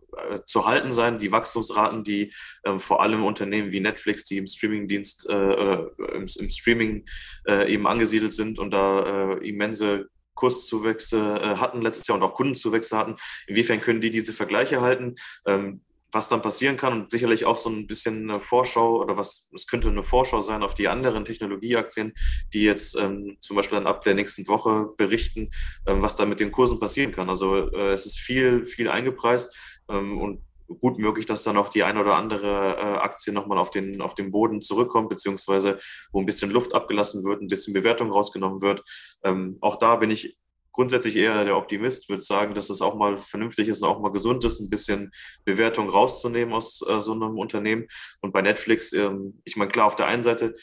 zu 0.44 0.66
halten 0.66 0.92
sein. 0.92 1.18
Die 1.18 1.32
Wachstumsraten, 1.32 2.04
die 2.04 2.32
ähm, 2.64 2.80
vor 2.80 3.02
allem 3.02 3.24
Unternehmen 3.24 3.72
wie 3.72 3.80
Netflix, 3.80 4.24
die 4.24 4.38
im 4.38 4.46
Streamingdienst, 4.46 5.28
äh, 5.28 5.34
äh, 5.34 5.90
im, 6.14 6.26
im, 6.38 6.50
Streaming 6.50 7.04
äh, 7.46 7.72
eben 7.72 7.86
angesiedelt 7.86 8.32
sind 8.32 8.58
und 8.58 8.70
da 8.70 9.34
äh, 9.34 9.48
immense 9.48 10.08
Kurszuwächse 10.34 11.18
äh, 11.18 11.56
hatten 11.56 11.82
letztes 11.82 12.06
Jahr 12.06 12.18
und 12.18 12.24
auch 12.24 12.34
Kundenzuwächse 12.34 12.96
hatten. 12.96 13.14
Inwiefern 13.46 13.80
können 13.80 14.00
die 14.00 14.10
diese 14.10 14.32
Vergleiche 14.32 14.80
halten? 14.80 15.14
Ähm, 15.46 15.80
was 16.14 16.28
dann 16.28 16.42
passieren 16.42 16.76
kann 16.76 16.92
und 16.92 17.10
sicherlich 17.10 17.44
auch 17.44 17.58
so 17.58 17.68
ein 17.68 17.86
bisschen 17.86 18.30
eine 18.30 18.40
Vorschau 18.40 19.02
oder 19.02 19.16
was, 19.16 19.48
es 19.52 19.66
könnte 19.66 19.88
eine 19.88 20.02
Vorschau 20.02 20.42
sein 20.42 20.62
auf 20.62 20.74
die 20.74 20.88
anderen 20.88 21.24
Technologieaktien, 21.24 22.14
die 22.52 22.62
jetzt 22.62 22.96
ähm, 22.96 23.36
zum 23.40 23.56
Beispiel 23.56 23.78
dann 23.78 23.88
ab 23.88 24.02
der 24.02 24.14
nächsten 24.14 24.46
Woche 24.46 24.90
berichten, 24.96 25.50
ähm, 25.86 26.02
was 26.02 26.16
da 26.16 26.24
mit 26.24 26.40
den 26.40 26.52
Kursen 26.52 26.78
passieren 26.78 27.12
kann. 27.12 27.28
Also 27.28 27.70
äh, 27.72 27.92
es 27.92 28.06
ist 28.06 28.18
viel, 28.18 28.64
viel 28.64 28.88
eingepreist 28.88 29.54
und 29.86 30.42
gut 30.80 30.98
möglich, 30.98 31.26
dass 31.26 31.42
dann 31.42 31.56
auch 31.56 31.68
die 31.68 31.82
eine 31.82 32.00
oder 32.00 32.16
andere 32.16 32.76
äh, 32.76 32.98
Aktie 32.98 33.32
nochmal 33.32 33.58
auf 33.58 33.70
den, 33.70 34.00
auf 34.00 34.14
den 34.14 34.30
Boden 34.30 34.62
zurückkommt, 34.62 35.08
beziehungsweise 35.08 35.78
wo 36.12 36.20
ein 36.20 36.26
bisschen 36.26 36.50
Luft 36.50 36.74
abgelassen 36.74 37.24
wird, 37.24 37.42
ein 37.42 37.48
bisschen 37.48 37.74
Bewertung 37.74 38.10
rausgenommen 38.10 38.62
wird. 38.62 38.82
Ähm, 39.22 39.58
auch 39.60 39.76
da 39.76 39.96
bin 39.96 40.10
ich 40.10 40.38
grundsätzlich 40.72 41.16
eher 41.16 41.44
der 41.44 41.56
Optimist, 41.56 42.08
würde 42.08 42.22
sagen, 42.22 42.54
dass 42.54 42.68
es 42.68 42.82
auch 42.82 42.96
mal 42.96 43.16
vernünftig 43.16 43.68
ist 43.68 43.82
und 43.82 43.88
auch 43.88 44.00
mal 44.00 44.10
gesund 44.10 44.44
ist, 44.44 44.60
ein 44.60 44.70
bisschen 44.70 45.12
Bewertung 45.44 45.88
rauszunehmen 45.88 46.52
aus 46.52 46.82
äh, 46.86 47.00
so 47.00 47.12
einem 47.12 47.38
Unternehmen. 47.38 47.86
Und 48.20 48.32
bei 48.32 48.42
Netflix, 48.42 48.92
ähm, 48.92 49.40
ich 49.44 49.56
meine, 49.56 49.70
klar, 49.70 49.86
auf 49.86 49.96
der 49.96 50.06
einen 50.06 50.24
Seite 50.24 50.54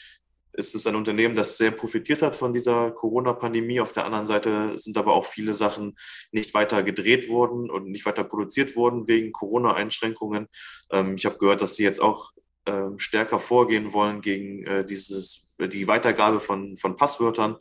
ist 0.52 0.74
es 0.74 0.86
ein 0.86 0.96
Unternehmen, 0.96 1.34
das 1.34 1.56
sehr 1.56 1.70
profitiert 1.70 2.22
hat 2.22 2.36
von 2.36 2.52
dieser 2.52 2.90
Corona-Pandemie. 2.90 3.80
Auf 3.80 3.92
der 3.92 4.04
anderen 4.04 4.26
Seite 4.26 4.78
sind 4.78 4.98
aber 4.98 5.14
auch 5.14 5.24
viele 5.24 5.54
Sachen 5.54 5.96
nicht 6.30 6.52
weiter 6.54 6.82
gedreht 6.82 7.28
worden 7.28 7.70
und 7.70 7.88
nicht 7.88 8.04
weiter 8.04 8.24
produziert 8.24 8.76
worden 8.76 9.08
wegen 9.08 9.32
Corona-Einschränkungen. 9.32 10.48
Ähm, 10.90 11.16
ich 11.16 11.24
habe 11.24 11.38
gehört, 11.38 11.62
dass 11.62 11.76
sie 11.76 11.84
jetzt 11.84 12.00
auch 12.00 12.32
ähm, 12.66 12.98
stärker 12.98 13.38
vorgehen 13.38 13.92
wollen 13.92 14.20
gegen 14.20 14.64
äh, 14.64 14.84
dieses, 14.84 15.48
die 15.58 15.88
Weitergabe 15.88 16.38
von, 16.38 16.76
von 16.76 16.96
Passwörtern, 16.96 17.56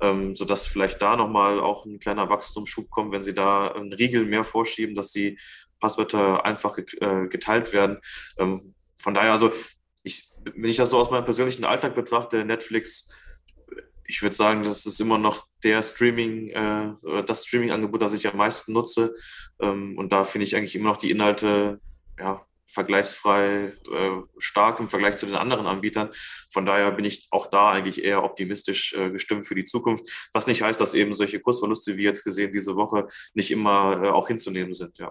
ähm, 0.00 0.34
sodass 0.34 0.66
vielleicht 0.66 1.00
da 1.00 1.16
nochmal 1.16 1.60
auch 1.60 1.86
ein 1.86 2.00
kleiner 2.00 2.28
Wachstumsschub 2.28 2.90
kommt, 2.90 3.12
wenn 3.12 3.22
sie 3.22 3.34
da 3.34 3.68
einen 3.68 3.92
Riegel 3.92 4.26
mehr 4.26 4.44
vorschieben, 4.44 4.94
dass 4.94 5.12
die 5.12 5.38
Passwörter 5.80 6.44
einfach 6.44 6.78
äh, 6.78 7.26
geteilt 7.28 7.72
werden. 7.72 7.98
von 8.36 9.14
daher 9.14 9.32
also 9.32 9.52
ich, 10.02 10.28
wenn 10.54 10.70
ich 10.70 10.76
das 10.76 10.90
so 10.90 10.98
aus 10.98 11.10
meinem 11.10 11.24
persönlichen 11.24 11.64
Alltag 11.64 11.94
betrachte, 11.94 12.44
Netflix 12.44 13.08
ich 14.12 14.20
würde 14.20 14.36
sagen, 14.36 14.62
das 14.64 14.84
ist 14.84 15.00
immer 15.00 15.16
noch 15.16 15.46
der 15.64 15.82
Streaming, 15.82 16.50
äh, 16.50 17.22
das 17.26 17.46
Streaming-Angebot, 17.46 18.02
das 18.02 18.12
ich 18.12 18.26
am 18.26 18.36
meisten 18.36 18.72
nutze. 18.72 19.14
Ähm, 19.60 19.96
und 19.96 20.12
da 20.12 20.24
finde 20.24 20.46
ich 20.46 20.54
eigentlich 20.54 20.74
immer 20.74 20.90
noch 20.90 20.98
die 20.98 21.10
Inhalte 21.10 21.80
ja, 22.18 22.44
vergleichsfrei 22.66 23.72
äh, 23.90 24.10
stark 24.38 24.80
im 24.80 24.88
Vergleich 24.88 25.16
zu 25.16 25.26
den 25.26 25.36
anderen 25.36 25.66
Anbietern. 25.66 26.10
Von 26.50 26.66
daher 26.66 26.90
bin 26.92 27.04
ich 27.04 27.26
auch 27.30 27.46
da 27.46 27.72
eigentlich 27.72 28.04
eher 28.04 28.22
optimistisch 28.22 28.92
äh, 28.94 29.10
gestimmt 29.10 29.46
für 29.46 29.54
die 29.54 29.64
Zukunft. 29.64 30.28
Was 30.32 30.46
nicht 30.46 30.62
heißt, 30.62 30.80
dass 30.80 30.94
eben 30.94 31.14
solche 31.14 31.40
Kursverluste 31.40 31.96
wie 31.96 32.04
jetzt 32.04 32.24
gesehen 32.24 32.52
diese 32.52 32.76
Woche 32.76 33.06
nicht 33.34 33.50
immer 33.50 34.02
äh, 34.04 34.08
auch 34.08 34.28
hinzunehmen 34.28 34.74
sind. 34.74 34.98
Ja. 34.98 35.08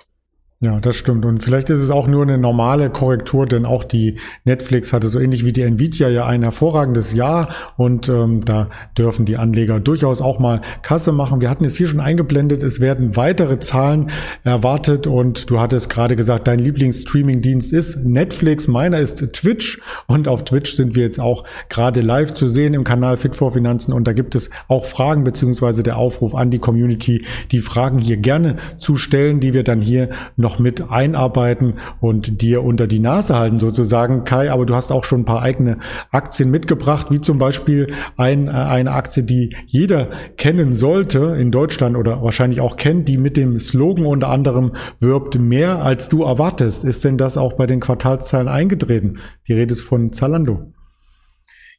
Ja, 0.63 0.79
das 0.79 0.95
stimmt. 0.95 1.25
Und 1.25 1.41
vielleicht 1.41 1.71
ist 1.71 1.79
es 1.79 1.89
auch 1.89 2.07
nur 2.07 2.21
eine 2.21 2.37
normale 2.37 2.91
Korrektur, 2.91 3.47
denn 3.47 3.65
auch 3.65 3.83
die 3.83 4.19
Netflix 4.43 4.93
hatte 4.93 5.07
so 5.07 5.19
ähnlich 5.19 5.43
wie 5.43 5.53
die 5.53 5.63
Nvidia 5.63 6.07
ja 6.07 6.27
ein 6.27 6.43
hervorragendes 6.43 7.13
Jahr. 7.13 7.49
Und 7.77 8.09
ähm, 8.09 8.45
da 8.45 8.69
dürfen 8.95 9.25
die 9.25 9.37
Anleger 9.37 9.79
durchaus 9.79 10.21
auch 10.21 10.37
mal 10.37 10.61
Kasse 10.83 11.13
machen. 11.13 11.41
Wir 11.41 11.49
hatten 11.49 11.65
es 11.65 11.77
hier 11.77 11.87
schon 11.87 11.99
eingeblendet, 11.99 12.61
es 12.61 12.79
werden 12.79 13.15
weitere 13.15 13.59
Zahlen 13.59 14.11
erwartet. 14.43 15.07
Und 15.07 15.49
du 15.49 15.59
hattest 15.59 15.89
gerade 15.89 16.15
gesagt, 16.15 16.47
dein 16.47 16.59
Lieblingsstreaming-Dienst 16.59 17.73
ist 17.73 18.05
Netflix, 18.05 18.67
meiner 18.67 18.99
ist 18.99 19.33
Twitch. 19.33 19.81
Und 20.05 20.27
auf 20.27 20.43
Twitch 20.45 20.75
sind 20.75 20.95
wir 20.95 21.01
jetzt 21.01 21.19
auch 21.19 21.43
gerade 21.69 22.01
live 22.01 22.35
zu 22.35 22.47
sehen 22.47 22.75
im 22.75 22.83
Kanal 22.83 23.17
Fit 23.17 23.35
for 23.35 23.51
Finanzen. 23.51 23.93
Und 23.93 24.07
da 24.07 24.13
gibt 24.13 24.35
es 24.35 24.51
auch 24.67 24.85
Fragen 24.85 25.23
beziehungsweise 25.23 25.81
der 25.81 25.97
Aufruf 25.97 26.35
an 26.35 26.51
die 26.51 26.59
Community, 26.59 27.25
die 27.51 27.61
Fragen 27.61 27.97
hier 27.97 28.17
gerne 28.17 28.57
zu 28.77 28.95
stellen, 28.95 29.39
die 29.39 29.55
wir 29.55 29.63
dann 29.63 29.81
hier 29.81 30.09
noch 30.37 30.50
noch 30.51 30.59
mit 30.59 30.89
einarbeiten 30.89 31.79
und 31.99 32.41
dir 32.41 32.63
unter 32.63 32.87
die 32.87 32.99
Nase 32.99 33.37
halten 33.37 33.59
sozusagen. 33.59 34.23
Kai, 34.23 34.51
aber 34.51 34.65
du 34.65 34.75
hast 34.75 34.91
auch 34.91 35.03
schon 35.03 35.21
ein 35.21 35.25
paar 35.25 35.41
eigene 35.41 35.77
Aktien 36.11 36.51
mitgebracht, 36.51 37.07
wie 37.09 37.21
zum 37.21 37.37
Beispiel 37.37 37.93
ein, 38.17 38.47
äh, 38.47 38.51
eine 38.51 38.91
Aktie, 38.91 39.23
die 39.23 39.55
jeder 39.65 40.09
kennen 40.37 40.73
sollte 40.73 41.35
in 41.39 41.51
Deutschland 41.51 41.95
oder 41.95 42.21
wahrscheinlich 42.21 42.59
auch 42.59 42.75
kennt, 42.75 43.07
die 43.07 43.17
mit 43.17 43.37
dem 43.37 43.59
Slogan 43.59 44.05
unter 44.05 44.29
anderem 44.29 44.73
wirbt, 44.99 45.39
mehr 45.39 45.83
als 45.83 46.09
du 46.09 46.23
erwartest. 46.23 46.83
Ist 46.83 47.03
denn 47.05 47.17
das 47.17 47.37
auch 47.37 47.53
bei 47.53 47.65
den 47.65 47.79
Quartalszahlen 47.79 48.47
eingetreten? 48.47 49.19
Die 49.47 49.53
Rede 49.53 49.73
ist 49.73 49.83
von 49.83 50.11
Zalando. 50.11 50.73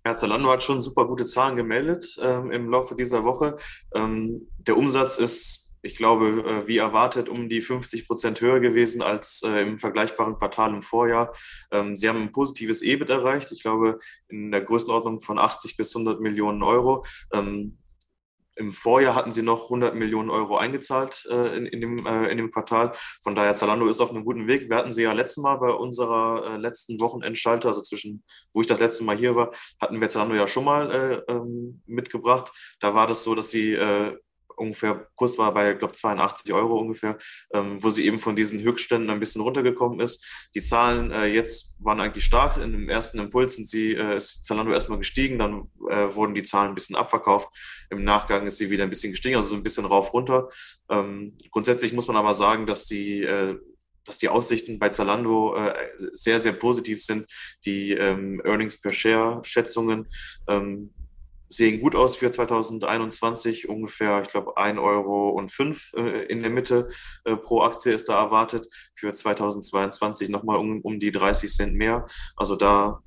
Ja, 0.05 0.14
Zalando 0.14 0.50
hat 0.50 0.62
schon 0.64 0.81
super 0.81 1.07
gute 1.07 1.26
Zahlen 1.26 1.57
gemeldet 1.57 2.19
ähm, 2.21 2.50
im 2.50 2.71
Laufe 2.71 2.97
dieser 2.97 3.23
Woche. 3.23 3.57
Ähm, 3.95 4.49
der 4.67 4.76
Umsatz 4.76 5.17
ist 5.17 5.62
ich 5.83 5.97
glaube, 5.97 6.45
äh, 6.47 6.69
wie 6.69 6.79
erwartet, 6.79 7.29
um 7.29 7.49
die 7.49 7.61
50 7.61 8.07
Prozent 8.07 8.41
höher 8.41 8.61
gewesen 8.61 9.03
als 9.03 9.43
äh, 9.43 9.62
im 9.62 9.79
vergleichbaren 9.79 10.37
Quartal 10.37 10.73
im 10.73 10.83
Vorjahr. 10.83 11.35
Ähm, 11.71 11.97
sie 11.97 12.09
haben 12.09 12.23
ein 12.23 12.33
positives 12.33 12.83
EBIT 12.83 13.11
erreicht, 13.11 13.51
ich 13.53 13.62
glaube, 13.62 13.99
in 14.29 14.53
der 14.53 14.62
Größenordnung 14.62 15.21
von 15.21 15.39
80 15.39 15.77
bis 15.77 15.95
100 15.95 16.21
Millionen 16.21 16.62
Euro. 16.62 17.05
Ähm, 17.33 17.79
Im 18.55 18.71
Vorjahr 18.71 19.15
hatten 19.17 19.33
sie 19.33 19.43
noch 19.43 19.65
100 19.65 19.97
Millionen 19.97 20.31
Euro 20.31 20.57
eingezahlt 20.57 21.27
äh, 21.29 21.57
in, 21.57 21.67
in, 21.67 21.81
dem, 21.81 22.07
äh, 22.07 22.29
in 22.29 22.37
dem 22.37 22.51
Quartal. 22.53 22.93
Von 23.23 23.35
daher, 23.35 23.55
Zalando 23.55 23.89
ist 23.89 24.01
auf 24.01 24.11
einem 24.11 24.25
guten 24.25 24.47
Weg. 24.47 24.69
Wir 24.69 24.77
hatten 24.77 24.93
sie 24.93 25.03
ja 25.03 25.12
letztes 25.12 25.43
Mal 25.43 25.57
bei 25.57 25.71
unserer 25.71 26.55
äh, 26.55 26.57
letzten 26.59 27.01
Wochenendschalter, 27.01 27.69
also 27.69 27.83
zwischen, 27.83 28.23
wo 28.53 28.61
ich 28.61 28.69
das 28.69 28.79
letzte 28.79 29.05
Mal 29.05 29.17
hier 29.17 29.35
war, 29.35 29.51
hatten 29.81 30.01
wir 30.01 30.09
Zalando 30.09 30.37
ja 30.37 30.47
schon 30.47 30.65
mal 30.65 30.91
äh, 30.93 31.33
ähm, 31.33 31.83
mitgebracht. 31.87 32.53
Da 32.79 32.95
war 32.95 33.07
das 33.07 33.25
so, 33.25 33.35
dass 33.35 33.51
sie 33.51 33.77
ungefähr, 34.57 35.09
Kurs 35.15 35.39
war 35.39 35.53
bei, 35.55 35.75
glaube 35.75 35.95
82 35.95 36.53
Euro 36.53 36.79
ungefähr, 36.79 37.19
ähm, 37.53 37.83
wo 37.83 37.91
sie 37.91 38.05
eben 38.07 38.19
von 38.19 38.37
diesen 38.37 38.61
Höchstständen 38.61 39.11
ein 39.11 39.21
bisschen 39.21 39.43
runtergekommen 39.43 40.01
ist. 40.01 40.25
Die 40.55 40.63
Zahlen 40.63 41.11
äh, 41.11 41.27
jetzt 41.27 41.77
waren 41.81 42.01
eigentlich 42.01 42.25
stark. 42.25 42.57
In 42.57 42.73
dem 42.73 42.89
ersten 42.89 43.19
Impuls 43.19 43.57
sind 43.57 43.69
sie, 43.69 43.95
äh, 43.95 44.17
ist 44.17 44.45
Zalando 44.45 44.73
erstmal 44.73 44.99
gestiegen, 44.99 45.39
dann 45.39 45.69
äh, 45.89 46.15
wurden 46.15 46.35
die 46.35 46.43
Zahlen 46.43 46.71
ein 46.71 46.75
bisschen 46.75 46.97
abverkauft. 46.97 47.49
Im 47.91 48.05
Nachgang 48.05 48.47
ist 48.47 48.59
sie 48.59 48.71
wieder 48.71 48.85
ein 48.85 48.91
bisschen 48.91 49.13
gestiegen, 49.13 49.37
also 49.37 49.51
so 49.51 49.57
ein 49.57 49.63
bisschen 49.63 49.85
rauf 49.85 50.13
runter. 50.13 50.49
Ähm, 50.91 51.37
grundsätzlich 51.51 51.93
muss 51.93 52.07
man 52.07 52.17
aber 52.17 52.35
sagen, 52.35 52.67
dass 52.67 52.87
die 52.87 53.23
äh, 53.23 53.59
dass 54.05 54.19
die 54.19 54.29
Aussichten 54.29 54.79
bei 54.79 54.89
Zalando 54.89 55.55
äh, 55.55 55.75
sehr, 56.13 56.39
sehr 56.39 56.53
positiv 56.53 57.05
sind. 57.05 57.27
Die 57.65 57.93
ähm, 57.93 58.43
Earnings 58.45 58.81
per 58.81 58.93
Share 58.93 59.41
Schätzungen 59.45 60.09
ähm, 60.49 60.93
sehen 61.53 61.81
gut 61.81 61.95
aus 61.95 62.17
für 62.17 62.31
2021. 62.31 63.69
Ungefähr, 63.69 64.23
ich 64.23 64.29
glaube, 64.29 64.57
1,05 64.57 64.81
Euro 64.81 65.41
äh, 65.97 66.25
in 66.25 66.43
der 66.43 66.51
Mitte 66.51 66.89
äh, 67.25 67.37
pro 67.37 67.61
Aktie 67.63 67.93
ist 67.93 68.09
da 68.09 68.23
erwartet. 68.23 68.67
Für 68.95 69.13
2022 69.13 70.29
nochmal 70.29 70.57
um, 70.57 70.81
um 70.81 70.99
die 70.99 71.13
30 71.13 71.53
Cent 71.53 71.75
mehr. 71.75 72.07
Also 72.37 72.57
da 72.57 73.03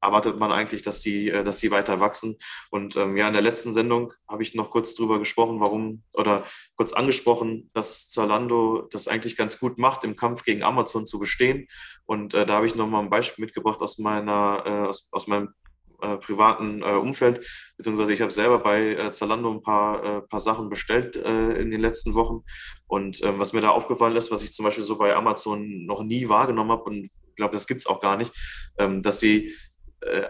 erwartet 0.00 0.38
man 0.38 0.52
eigentlich, 0.52 0.82
dass 0.82 1.00
sie, 1.00 1.30
äh, 1.30 1.42
dass 1.42 1.58
sie 1.58 1.70
weiter 1.70 2.00
wachsen. 2.00 2.36
Und 2.70 2.96
ähm, 2.96 3.16
ja, 3.16 3.26
in 3.26 3.32
der 3.32 3.42
letzten 3.42 3.72
Sendung 3.72 4.12
habe 4.28 4.42
ich 4.42 4.54
noch 4.54 4.70
kurz 4.70 4.94
drüber 4.94 5.18
gesprochen, 5.18 5.60
warum 5.60 6.02
oder 6.12 6.44
kurz 6.76 6.92
angesprochen, 6.92 7.70
dass 7.72 8.10
Zalando 8.10 8.88
das 8.90 9.08
eigentlich 9.08 9.36
ganz 9.36 9.58
gut 9.58 9.78
macht, 9.78 10.04
im 10.04 10.16
Kampf 10.16 10.44
gegen 10.44 10.62
Amazon 10.62 11.06
zu 11.06 11.18
bestehen. 11.18 11.66
Und 12.04 12.34
äh, 12.34 12.46
da 12.46 12.54
habe 12.54 12.66
ich 12.66 12.74
noch 12.74 12.88
mal 12.88 13.00
ein 13.00 13.10
Beispiel 13.10 13.44
mitgebracht 13.44 13.80
aus 13.80 13.98
meiner, 13.98 14.62
äh, 14.66 14.88
aus, 14.88 15.08
aus 15.12 15.26
meinem 15.26 15.54
äh, 16.02 16.16
privaten 16.16 16.82
äh, 16.82 16.92
Umfeld, 16.92 17.46
beziehungsweise 17.76 18.12
ich 18.12 18.20
habe 18.20 18.30
selber 18.30 18.58
bei 18.58 18.94
äh, 18.94 19.12
Zalando 19.12 19.50
ein 19.52 19.62
paar, 19.62 20.04
äh, 20.04 20.22
paar 20.22 20.40
Sachen 20.40 20.68
bestellt 20.68 21.16
äh, 21.16 21.52
in 21.54 21.70
den 21.70 21.80
letzten 21.80 22.14
Wochen. 22.14 22.42
Und 22.86 23.22
ähm, 23.22 23.38
was 23.38 23.52
mir 23.52 23.60
da 23.60 23.70
aufgefallen 23.70 24.16
ist, 24.16 24.30
was 24.30 24.42
ich 24.42 24.52
zum 24.52 24.64
Beispiel 24.64 24.84
so 24.84 24.98
bei 24.98 25.14
Amazon 25.14 25.86
noch 25.86 26.02
nie 26.02 26.28
wahrgenommen 26.28 26.72
habe 26.72 26.82
und 26.84 27.08
glaube, 27.36 27.54
das 27.54 27.66
gibt 27.66 27.80
es 27.80 27.86
auch 27.86 28.00
gar 28.00 28.16
nicht, 28.16 28.32
ähm, 28.78 29.02
dass 29.02 29.20
sie 29.20 29.54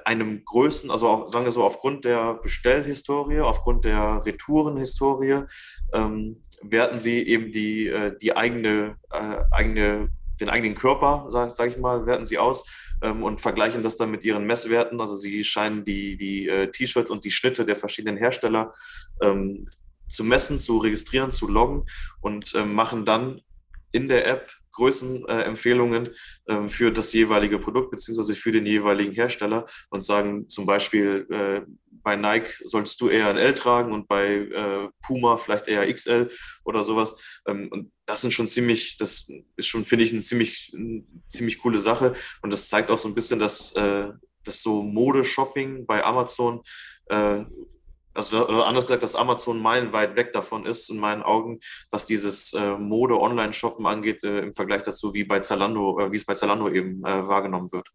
einem 0.04 0.44
Größen, 0.44 0.90
also 0.90 1.08
auch, 1.08 1.28
sagen 1.28 1.46
wir 1.46 1.50
so, 1.50 1.64
aufgrund 1.64 2.04
der 2.04 2.34
Bestellhistorie, 2.34 3.40
aufgrund 3.40 3.86
der 3.86 4.20
Retourenhistorie, 4.26 5.44
ähm, 5.94 6.42
werten 6.60 6.98
sie 6.98 7.26
eben 7.26 7.52
die, 7.52 7.90
die 8.20 8.36
eigene, 8.36 8.96
eigene, 9.50 10.10
den 10.40 10.48
eigenen 10.48 10.74
Körper, 10.74 11.28
sage 11.30 11.52
sag 11.54 11.70
ich 11.70 11.78
mal, 11.78 12.06
werten 12.06 12.26
sie 12.26 12.38
aus 12.38 12.64
ähm, 13.02 13.22
und 13.22 13.40
vergleichen 13.40 13.82
das 13.82 13.96
dann 13.96 14.10
mit 14.10 14.24
ihren 14.24 14.44
Messwerten. 14.44 15.00
Also 15.00 15.16
sie 15.16 15.44
scheinen 15.44 15.84
die, 15.84 16.16
die 16.16 16.48
äh, 16.48 16.70
T-Shirts 16.70 17.10
und 17.10 17.24
die 17.24 17.30
Schnitte 17.30 17.64
der 17.64 17.76
verschiedenen 17.76 18.16
Hersteller 18.16 18.72
ähm, 19.22 19.66
zu 20.08 20.24
messen, 20.24 20.58
zu 20.58 20.78
registrieren, 20.78 21.30
zu 21.30 21.48
loggen 21.48 21.84
und 22.20 22.54
ähm, 22.54 22.74
machen 22.74 23.04
dann 23.04 23.40
in 23.92 24.08
der 24.08 24.26
App 24.26 24.52
Größenempfehlungen 24.72 26.08
äh, 26.46 26.66
für 26.66 26.90
das 26.90 27.12
jeweilige 27.12 27.58
Produkt 27.58 27.90
beziehungsweise 27.90 28.34
für 28.34 28.52
den 28.52 28.66
jeweiligen 28.66 29.12
Hersteller 29.12 29.66
und 29.90 30.02
sagen 30.02 30.48
zum 30.48 30.66
Beispiel, 30.66 31.26
äh, 31.30 31.60
bei 32.02 32.16
Nike 32.16 32.62
solltest 32.64 33.00
du 33.00 33.08
eher 33.08 33.28
ein 33.28 33.36
L 33.36 33.54
tragen 33.54 33.92
und 33.92 34.08
bei 34.08 34.34
äh, 34.34 34.88
Puma 35.04 35.36
vielleicht 35.36 35.68
eher 35.68 35.92
XL 35.92 36.30
oder 36.64 36.84
sowas. 36.84 37.14
Ähm, 37.46 37.68
und 37.70 37.92
das 38.06 38.20
sind 38.20 38.32
schon 38.32 38.48
ziemlich, 38.48 38.96
das 38.96 39.28
ist 39.56 39.66
schon, 39.66 39.84
finde 39.84 40.04
ich, 40.04 40.12
eine 40.12 40.22
ziemlich, 40.22 40.72
eine 40.76 41.04
ziemlich 41.28 41.58
coole 41.58 41.78
Sache. 41.78 42.14
Und 42.42 42.52
das 42.52 42.68
zeigt 42.68 42.90
auch 42.90 42.98
so 42.98 43.08
ein 43.08 43.14
bisschen, 43.14 43.38
dass, 43.38 43.72
äh, 43.72 44.08
dass 44.44 44.62
so 44.62 44.82
Modeshopping 44.82 45.86
bei 45.86 46.04
Amazon 46.04 46.62
äh, 47.06 47.44
also 48.14 48.46
oder 48.46 48.66
anders 48.66 48.84
gesagt, 48.84 49.02
dass 49.02 49.14
Amazon 49.14 49.60
meilenweit 49.60 50.16
weg 50.16 50.32
davon 50.32 50.66
ist, 50.66 50.90
in 50.90 50.98
meinen 50.98 51.22
Augen, 51.22 51.60
was 51.90 52.06
dieses 52.06 52.52
äh, 52.52 52.76
Mode-Online-Shoppen 52.76 53.86
angeht, 53.86 54.22
äh, 54.24 54.40
im 54.40 54.52
Vergleich 54.52 54.82
dazu, 54.82 55.14
wie 55.14 55.24
bei 55.24 55.40
Zalando, 55.40 55.98
äh, 55.98 56.12
wie 56.12 56.16
es 56.16 56.24
bei 56.24 56.34
Zalando 56.34 56.68
eben 56.68 57.04
äh, 57.04 57.26
wahrgenommen 57.26 57.72
wird. 57.72 57.88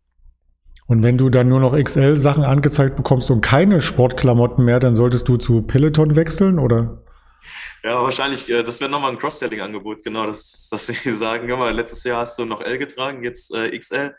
Und 0.87 1.03
wenn 1.03 1.17
du 1.17 1.29
dann 1.29 1.49
nur 1.49 1.59
noch 1.59 1.77
XL-Sachen 1.77 2.43
angezeigt 2.43 2.95
bekommst 2.95 3.29
und 3.29 3.41
keine 3.41 3.81
Sportklamotten 3.81 4.63
mehr, 4.63 4.79
dann 4.79 4.95
solltest 4.95 5.27
du 5.27 5.35
zu 5.35 5.61
Peloton 5.61 6.15
wechseln, 6.15 6.59
oder? 6.59 7.03
Ja, 7.83 8.01
wahrscheinlich, 8.01 8.49
äh, 8.49 8.63
das 8.63 8.79
wäre 8.79 8.89
nochmal 8.89 9.11
ein 9.11 9.17
Cross-Selling-Angebot, 9.17 10.03
genau, 10.03 10.25
dass, 10.25 10.69
dass 10.71 10.87
sie 10.87 11.15
sagen, 11.15 11.49
ja 11.49 11.57
mal, 11.57 11.73
letztes 11.73 12.03
Jahr 12.03 12.21
hast 12.21 12.39
du 12.39 12.45
noch 12.45 12.61
L 12.61 12.77
getragen, 12.77 13.23
jetzt 13.23 13.53
äh, 13.53 13.77
XL 13.77 14.15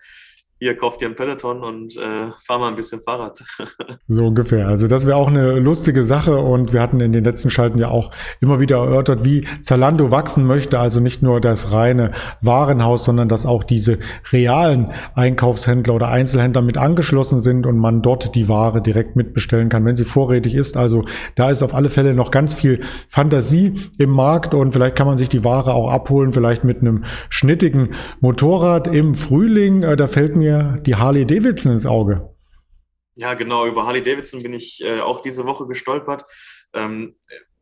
hier 0.60 0.76
kauft 0.76 1.00
ihr 1.02 1.08
ein 1.08 1.14
Peloton 1.14 1.62
und 1.62 1.96
äh, 1.96 2.30
fahr 2.44 2.58
mal 2.58 2.68
ein 2.68 2.74
bisschen 2.74 3.00
Fahrrad. 3.00 3.44
so 4.08 4.26
ungefähr. 4.26 4.66
Also 4.66 4.88
das 4.88 5.06
wäre 5.06 5.16
auch 5.16 5.28
eine 5.28 5.60
lustige 5.60 6.02
Sache 6.02 6.36
und 6.36 6.72
wir 6.72 6.82
hatten 6.82 6.98
in 7.00 7.12
den 7.12 7.22
letzten 7.22 7.48
Schalten 7.48 7.78
ja 7.78 7.88
auch 7.88 8.10
immer 8.40 8.58
wieder 8.58 8.78
erörtert, 8.78 9.24
wie 9.24 9.46
Zalando 9.62 10.10
wachsen 10.10 10.44
möchte. 10.44 10.80
Also 10.80 10.98
nicht 10.98 11.22
nur 11.22 11.40
das 11.40 11.72
reine 11.72 12.10
Warenhaus, 12.40 13.04
sondern 13.04 13.28
dass 13.28 13.46
auch 13.46 13.62
diese 13.62 13.98
realen 14.32 14.90
Einkaufshändler 15.14 15.94
oder 15.94 16.08
Einzelhändler 16.08 16.62
mit 16.62 16.76
angeschlossen 16.76 17.40
sind 17.40 17.64
und 17.64 17.78
man 17.78 18.02
dort 18.02 18.34
die 18.34 18.48
Ware 18.48 18.82
direkt 18.82 19.14
mitbestellen 19.14 19.68
kann, 19.68 19.84
wenn 19.84 19.96
sie 19.96 20.04
vorrätig 20.04 20.56
ist. 20.56 20.76
Also 20.76 21.04
da 21.36 21.50
ist 21.50 21.62
auf 21.62 21.74
alle 21.74 21.88
Fälle 21.88 22.14
noch 22.14 22.32
ganz 22.32 22.54
viel 22.54 22.80
Fantasie 23.08 23.74
im 23.98 24.10
Markt 24.10 24.54
und 24.54 24.72
vielleicht 24.72 24.96
kann 24.96 25.06
man 25.06 25.18
sich 25.18 25.28
die 25.28 25.44
Ware 25.44 25.74
auch 25.74 25.90
abholen, 25.90 26.32
vielleicht 26.32 26.64
mit 26.64 26.80
einem 26.80 27.04
schnittigen 27.28 27.90
Motorrad 28.20 28.88
im 28.88 29.14
Frühling. 29.14 29.84
Äh, 29.84 29.96
da 29.96 30.08
fällt 30.08 30.34
mir 30.34 30.47
mir 30.48 30.78
die 30.80 30.96
Harley 30.96 31.26
Davidson 31.26 31.72
ins 31.72 31.86
Auge. 31.86 32.34
Ja, 33.14 33.34
genau. 33.34 33.66
Über 33.66 33.86
Harley 33.86 34.02
Davidson 34.02 34.42
bin 34.42 34.54
ich 34.54 34.82
äh, 34.82 35.00
auch 35.00 35.20
diese 35.20 35.44
Woche 35.44 35.66
gestolpert. 35.66 36.24
Ähm, 36.72 37.16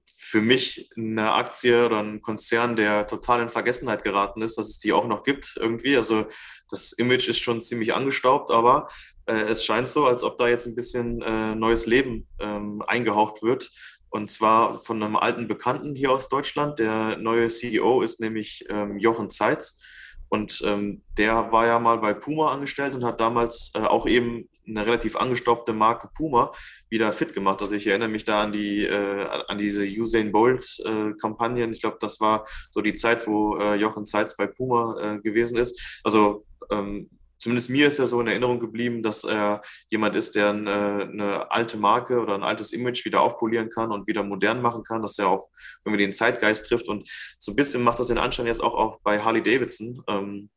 für 0.05 0.41
mich 0.41 0.91
eine 0.97 1.33
Aktie 1.33 1.87
oder 1.87 2.03
ein 2.03 2.21
Konzern, 2.21 2.75
der 2.75 3.07
total 3.07 3.43
in 3.43 3.49
Vergessenheit 3.49 4.03
geraten 4.03 4.43
ist, 4.43 4.59
dass 4.59 4.69
es 4.69 4.79
die 4.79 4.93
auch 4.93 5.07
noch 5.07 5.23
gibt 5.23 5.57
irgendwie. 5.57 5.97
Also 5.97 6.27
das 6.69 6.93
Image 6.93 7.29
ist 7.29 7.39
schon 7.39 7.63
ziemlich 7.63 7.95
angestaubt, 7.95 8.51
aber 8.51 8.89
äh, 9.27 9.35
es 9.35 9.65
scheint 9.65 9.89
so, 9.89 10.05
als 10.05 10.25
ob 10.25 10.37
da 10.39 10.49
jetzt 10.49 10.67
ein 10.67 10.75
bisschen 10.75 11.23
äh, 11.23 11.55
neues 11.55 11.87
Leben 11.87 12.27
ähm, 12.41 12.83
eingehaucht 12.87 13.43
wird. 13.43 13.71
Und 14.09 14.31
zwar 14.31 14.79
von 14.81 15.03
einem 15.03 15.17
alten 15.17 15.47
Bekannten 15.47 15.95
hier 15.95 16.11
aus 16.11 16.29
Deutschland. 16.29 16.79
Der 16.79 17.19
neue 17.19 17.49
CEO 17.49 18.03
ist 18.03 18.19
nämlich 18.21 18.65
ähm, 18.69 18.99
Jochen 18.99 19.31
Zeitz. 19.31 19.81
Und 20.29 20.63
ähm, 20.65 21.03
der 21.17 21.53
war 21.53 21.67
ja 21.67 21.79
mal 21.79 21.99
bei 21.99 22.15
Puma 22.15 22.53
angestellt 22.53 22.95
und 22.95 23.05
hat 23.05 23.21
damals 23.21 23.71
äh, 23.75 23.81
auch 23.81 24.07
eben 24.07 24.49
eine 24.69 24.85
relativ 24.85 25.17
angestaubte 25.17 25.73
Marke 25.73 26.09
Puma 26.15 26.53
wieder 26.89 27.13
fit 27.13 27.35
gemacht. 27.35 27.61
Also 27.61 27.75
ich 27.75 27.87
erinnere 27.87 28.09
mich 28.09 28.25
da 28.25 28.43
an 28.43 28.53
die 28.53 28.85
äh, 28.85 29.27
an 29.47 29.59
diese 29.59 29.85
Usain 29.85 30.33
Bolt 30.33 30.83
äh, 30.85 31.13
Kampagnen. 31.21 31.73
Ich 31.73 31.81
glaube, 31.81 31.99
das 32.01 32.21
war 32.21 32.47
so 32.71 32.81
die 32.81 32.95
Zeit, 32.95 33.27
wo 33.27 33.57
äh, 33.57 33.77
Jochen 33.77 34.05
Zeitz 34.05 34.37
bei 34.37 34.47
Puma 34.47 34.97
äh, 35.01 35.19
gewesen 35.21 35.57
ist. 35.57 36.01
Also 36.03 36.45
ähm, 36.73 37.09
zumindest 37.47 37.71
mir 37.71 37.87
ist 37.87 38.01
er 38.01 38.09
so 38.09 38.21
in 38.21 38.27
Erinnerung 38.27 38.59
geblieben, 38.59 39.05
dass 39.05 39.23
er 39.23 39.63
jemand 39.89 40.17
ist, 40.17 40.35
der 40.35 40.49
eine, 40.49 41.09
eine, 41.13 41.51
alte 41.53 41.77
Marke 41.77 42.19
oder 42.19 42.35
ein 42.35 42.43
altes 42.43 42.73
Image 42.73 43.05
wieder 43.05 43.21
aufpolieren 43.21 43.71
kann 43.71 43.93
und 43.93 44.09
wieder 44.09 44.25
modern 44.25 44.61
machen 44.61 44.83
kann, 44.83 45.01
dass 45.01 45.17
er 45.17 45.29
auch 45.29 45.49
irgendwie 45.85 46.05
den 46.05 46.13
Zeitgeist 46.13 46.67
trifft. 46.67 46.89
Und 46.89 47.09
so 47.39 47.53
ein 47.53 47.55
bisschen 47.55 47.85
macht 47.85 48.01
das 48.01 48.09
den 48.09 48.19
Anschein 48.19 48.49
jetzt 48.49 48.61
auch, 48.61 48.75
auch 48.75 48.99
bei 49.05 49.21
Harley 49.21 49.45
Davidson. 49.45 50.03
Ähm, 50.09 50.51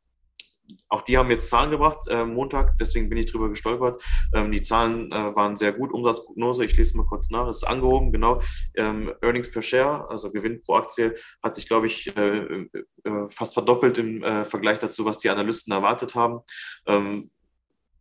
auch 0.90 1.02
die 1.02 1.18
haben 1.18 1.30
jetzt 1.30 1.50
Zahlen 1.50 1.72
gebracht, 1.72 2.08
äh, 2.08 2.26
Montag, 2.26 2.78
deswegen 2.78 3.10
bin 3.10 3.18
ich 3.18 3.32
drüber 3.32 3.50
gestolpert. 3.50 4.04
Ähm, 4.34 4.52
die 4.52 4.62
Zahlen 4.62 5.12
äh, 5.12 5.36
waren 5.36 5.56
sehr 5.56 5.72
gut. 5.72 5.92
Umsatzprognose, 5.92 6.66
ich 6.66 6.76
lese 6.78 6.98
mal 6.98 7.06
kurz 7.06 7.30
nach, 7.30 7.48
ist 7.48 7.64
angehoben, 7.64 8.12
genau. 8.12 8.42
Ähm, 8.76 9.14
Earnings 9.22 9.52
per 9.52 9.62
Share, 9.62 10.10
also 10.10 10.32
Gewinn 10.32 10.62
pro 10.62 10.76
Aktie, 10.76 11.16
hat 11.44 11.56
sich, 11.56 11.68
glaube 11.68 11.88
ich, 11.88 12.16
äh, 12.16 12.68
äh, 13.04 13.30
fast 13.30 13.54
verdoppelt 13.54 13.98
im 13.98 14.24
äh, 14.24 14.46
Vergleich 14.46 14.80
dazu, 14.80 15.06
was 15.06 15.18
die 15.18 15.30
Analysten 15.30 15.74
erwartet 15.74 16.16
haben. 16.16 16.40
Ähm, 16.86 17.30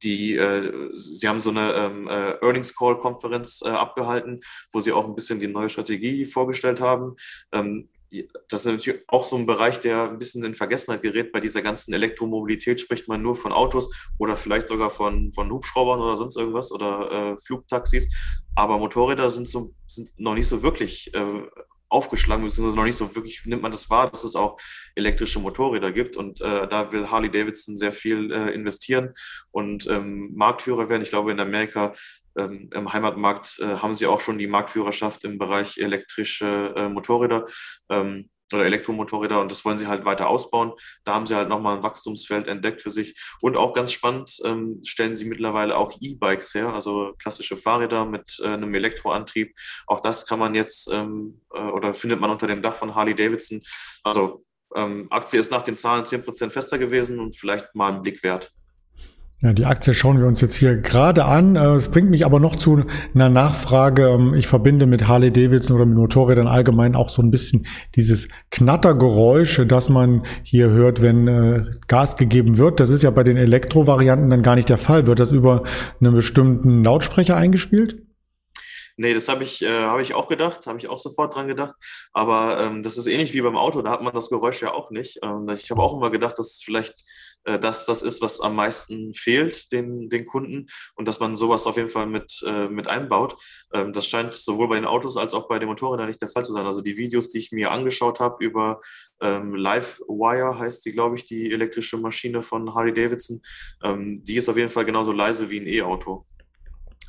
die, 0.03 0.37
äh, 0.37 0.91
sie 0.95 1.29
haben 1.29 1.41
so 1.41 1.51
eine 1.51 1.73
ähm, 1.73 2.09
äh, 2.09 2.35
Earnings 2.41 2.75
Call 2.77 2.99
Konferenz 2.99 3.63
äh, 3.65 3.69
abgehalten, 3.69 4.41
wo 4.73 4.81
sie 4.81 4.93
auch 4.93 5.07
ein 5.07 5.15
bisschen 5.15 5.41
die 5.41 5.49
neue 5.49 5.69
Strategie 5.69 6.25
vorgestellt 6.25 6.81
haben. 6.81 7.17
Ähm, 7.53 7.89
das 8.49 8.65
ist 8.65 8.73
natürlich 8.73 9.03
auch 9.09 9.27
so 9.27 9.37
ein 9.37 9.47
Bereich, 9.47 9.81
der 9.81 10.11
ein 10.11 10.19
bisschen 10.19 10.45
in 10.45 10.55
Vergessenheit 10.55 11.03
gerät. 11.03 11.33
Bei 11.33 11.41
dieser 11.41 11.63
ganzen 11.63 11.93
Elektromobilität 11.93 12.81
spricht 12.81 13.09
man 13.09 13.23
nur 13.23 13.37
von 13.37 13.53
Autos 13.53 13.91
oder 14.19 14.37
vielleicht 14.37 14.69
sogar 14.69 14.91
von, 14.91 15.33
von 15.33 15.51
Hubschraubern 15.51 16.01
oder 16.01 16.17
sonst 16.17 16.37
irgendwas 16.37 16.73
oder 16.73 17.33
äh, 17.33 17.37
Flugtaxis. 17.45 18.09
Aber 18.55 18.79
Motorräder 18.79 19.31
sind, 19.31 19.49
so, 19.49 19.75
sind 19.87 20.19
noch 20.19 20.35
nicht 20.35 20.49
so 20.49 20.63
wirklich 20.63 21.13
äh, 21.15 21.43
aufgeschlagen, 21.91 22.45
beziehungsweise 22.45 22.77
noch 22.77 22.85
nicht 22.85 22.97
so 22.97 23.15
wirklich 23.15 23.45
nimmt 23.47 23.63
man 23.63 23.73
das 23.73 23.89
wahr, 23.91 24.11
dass 24.11 24.25
es 24.25 24.37
auch 24.37 24.59
elektrische 24.95 25.39
Motorräder 25.39 25.93
gibt. 25.93 26.17
Und 26.17 26.41
äh, 26.41 26.67
da 26.69 26.93
will 26.93 27.11
Harley 27.11 27.31
Davidson 27.31 27.77
sehr 27.77 27.93
viel 27.93 28.33
äh, 28.33 28.51
investieren 28.55 29.13
und 29.51 29.87
ähm, 29.87 30.33
Marktführer 30.35 30.89
werden. 30.89 31.03
Ich 31.03 31.11
glaube, 31.11 31.31
in 31.31 31.41
Amerika 31.41 31.93
ähm, 32.39 32.71
im 32.73 32.93
Heimatmarkt 32.93 33.59
äh, 33.61 33.77
haben 33.77 33.95
sie 33.95 34.07
auch 34.07 34.21
schon 34.21 34.39
die 34.39 34.47
Marktführerschaft 34.47 35.25
im 35.25 35.39
Bereich 35.39 35.79
elektrische 35.79 36.75
äh, 36.77 36.89
Motorräder. 36.89 37.47
Ähm, 37.91 38.31
oder 38.53 38.65
Elektromotorräder 38.65 39.41
und 39.41 39.51
das 39.51 39.65
wollen 39.65 39.77
sie 39.77 39.87
halt 39.87 40.05
weiter 40.05 40.29
ausbauen. 40.29 40.73
Da 41.05 41.15
haben 41.15 41.27
sie 41.27 41.35
halt 41.35 41.49
nochmal 41.49 41.77
ein 41.77 41.83
Wachstumsfeld 41.83 42.49
entdeckt 42.49 42.83
für 42.83 42.91
sich. 42.91 43.15
Und 43.41 43.57
auch 43.57 43.75
ganz 43.75 43.93
spannend 43.93 44.39
ähm, 44.45 44.81
stellen 44.85 45.17
sie 45.17 45.27
mittlerweile 45.27 45.77
auch 45.77 45.93
E-Bikes 46.01 46.55
her, 46.55 46.73
also 46.73 47.15
klassische 47.19 47.57
Fahrräder 47.57 48.05
mit 48.07 48.41
äh, 48.43 48.49
einem 48.49 48.75
Elektroantrieb. 48.75 49.55
Auch 49.87 50.01
das 50.01 50.27
kann 50.27 50.39
man 50.39 50.55
jetzt 50.55 50.89
ähm, 50.91 51.43
äh, 51.53 51.61
oder 51.61 51.95
findet 51.95 52.21
man 52.21 52.31
unter 52.31 52.47
dem 52.47 52.63
Dach 52.63 52.77
von 52.77 52.95
Harley 52.95 53.15
Davidson. 53.15 53.61
Also 54.03 54.45
ähm, 54.75 55.09
Aktie 55.11 55.41
ist 55.41 55.51
nach 55.51 55.63
den 55.63 55.77
Zahlen 55.77 56.05
10% 56.05 56.51
fester 56.51 56.79
gewesen 56.79 57.21
und 57.21 57.37
vielleicht 57.37 57.75
mal 57.75 57.93
einen 57.93 58.03
Blick 58.03 58.23
wert. 58.23 58.51
Ja, 59.41 59.53
die 59.53 59.67
Aktie 59.67 59.95
schauen 59.95 60.19
wir 60.19 60.27
uns 60.27 60.41
jetzt 60.41 60.57
hier 60.57 60.77
gerade 60.79 61.25
an. 61.25 61.55
Äh, 61.55 61.75
es 61.75 61.93
bringt 61.93 62.11
mich 62.11 62.27
aber 62.27 62.41
noch 62.41 62.57
zu 62.57 62.83
einer 63.15 63.29
Nachfrage. 63.29 64.09
Ähm, 64.09 64.35
ich 64.35 64.49
verbinde 64.49 64.87
mit 64.87 65.07
Harley 65.07 65.31
Davidson 65.31 65.77
oder 65.77 65.87
mit 65.87 65.97
Motorrädern 65.97 66.49
allgemein 66.49 66.97
auch 66.97 67.09
so 67.09 67.23
ein 67.23 67.31
bisschen 67.31 67.65
dieses 67.95 68.29
Knattergeräusch, 68.51 69.61
das 69.69 69.91
man 69.91 70.27
hier 70.43 70.71
hört, 70.71 71.03
wenn 71.03 71.29
äh, 71.29 71.71
Gas 71.87 72.17
gegeben 72.17 72.59
wird. 72.59 72.81
Das 72.81 72.91
ist 72.91 73.05
ja 73.05 73.11
bei 73.11 73.23
den 73.23 73.37
Elektrovarianten 73.37 74.29
dann 74.29 74.43
gar 74.43 74.57
nicht 74.57 74.71
der 74.71 74.79
Fall. 74.79 75.07
Wird 75.07 75.21
das 75.21 75.31
über 75.31 75.63
einen 76.01 76.15
bestimmten 76.15 76.83
Lautsprecher 76.83 77.37
eingespielt? 77.37 78.03
Nee, 78.97 79.15
das 79.15 79.29
habe 79.29 79.45
ich, 79.45 79.63
äh, 79.63 79.85
hab 79.85 80.01
ich 80.01 80.15
auch 80.15 80.27
gedacht, 80.27 80.67
habe 80.67 80.79
ich 80.79 80.89
auch 80.89 80.99
sofort 80.99 81.37
dran 81.37 81.47
gedacht. 81.47 81.75
Aber 82.13 82.59
ähm, 82.59 82.83
das 82.83 82.99
ist 82.99 83.07
ähnlich 83.07 83.33
wie 83.35 83.41
beim 83.41 83.57
Auto, 83.57 83.83
da 83.83 83.93
hat 83.93 84.03
man 84.03 84.13
das 84.13 84.31
Geräusch 84.31 84.61
ja 84.63 84.73
auch 84.73 84.91
nicht. 84.91 85.21
Ähm, 85.23 85.49
ich 85.51 85.71
habe 85.71 85.81
auch 85.81 85.97
immer 85.97 86.11
gedacht, 86.11 86.37
dass 86.41 86.61
vielleicht 86.61 87.05
äh, 87.45 87.59
dass 87.59 87.87
das 87.87 88.03
ist, 88.03 88.21
was 88.21 88.41
am 88.41 88.57
meisten 88.57 89.15
fehlt 89.15 89.73
den, 89.73 90.09
den 90.09 90.27
Kunden 90.27 90.67
und 90.95 91.09
dass 91.09 91.21
man 91.21 91.37
sowas 91.37 91.67
auf 91.67 91.77
jeden 91.77 91.89
Fall 91.89 92.07
mit, 92.07 92.43
äh, 92.47 92.69
mit 92.69 92.89
einbaut. 92.89 93.37
Ähm, 93.73 93.93
das 93.93 94.07
scheint 94.07 94.35
sowohl 94.35 94.69
bei 94.69 94.77
den 94.77 94.85
Autos 94.85 95.17
als 95.17 95.35
auch 95.35 95.49
bei 95.49 95.59
den 95.59 95.69
Motorrädern 95.69 96.09
nicht 96.09 96.21
der 96.21 96.29
Fall 96.29 96.45
zu 96.45 96.53
sein. 96.53 96.67
Also 96.67 96.81
die 96.81 96.97
Videos, 96.97 97.29
die 97.29 97.39
ich 97.39 97.53
mir 97.53 97.71
angeschaut 97.71 98.21
habe 98.21 98.45
über 98.45 98.81
ähm, 99.21 99.55
Livewire, 99.55 100.59
heißt 100.59 100.85
die, 100.85 100.93
glaube 100.93 101.17
ich, 101.17 101.25
die 101.25 101.53
elektrische 101.53 101.97
Maschine 101.97 102.43
von 102.43 102.75
Harley 102.75 102.93
Davidson, 102.93 103.41
ähm, 103.83 104.23
die 104.25 104.37
ist 104.37 104.49
auf 104.49 104.57
jeden 104.57 104.71
Fall 104.71 104.85
genauso 104.85 105.13
leise 105.13 105.51
wie 105.51 105.61
ein 105.61 105.67
E-Auto. 105.67 106.27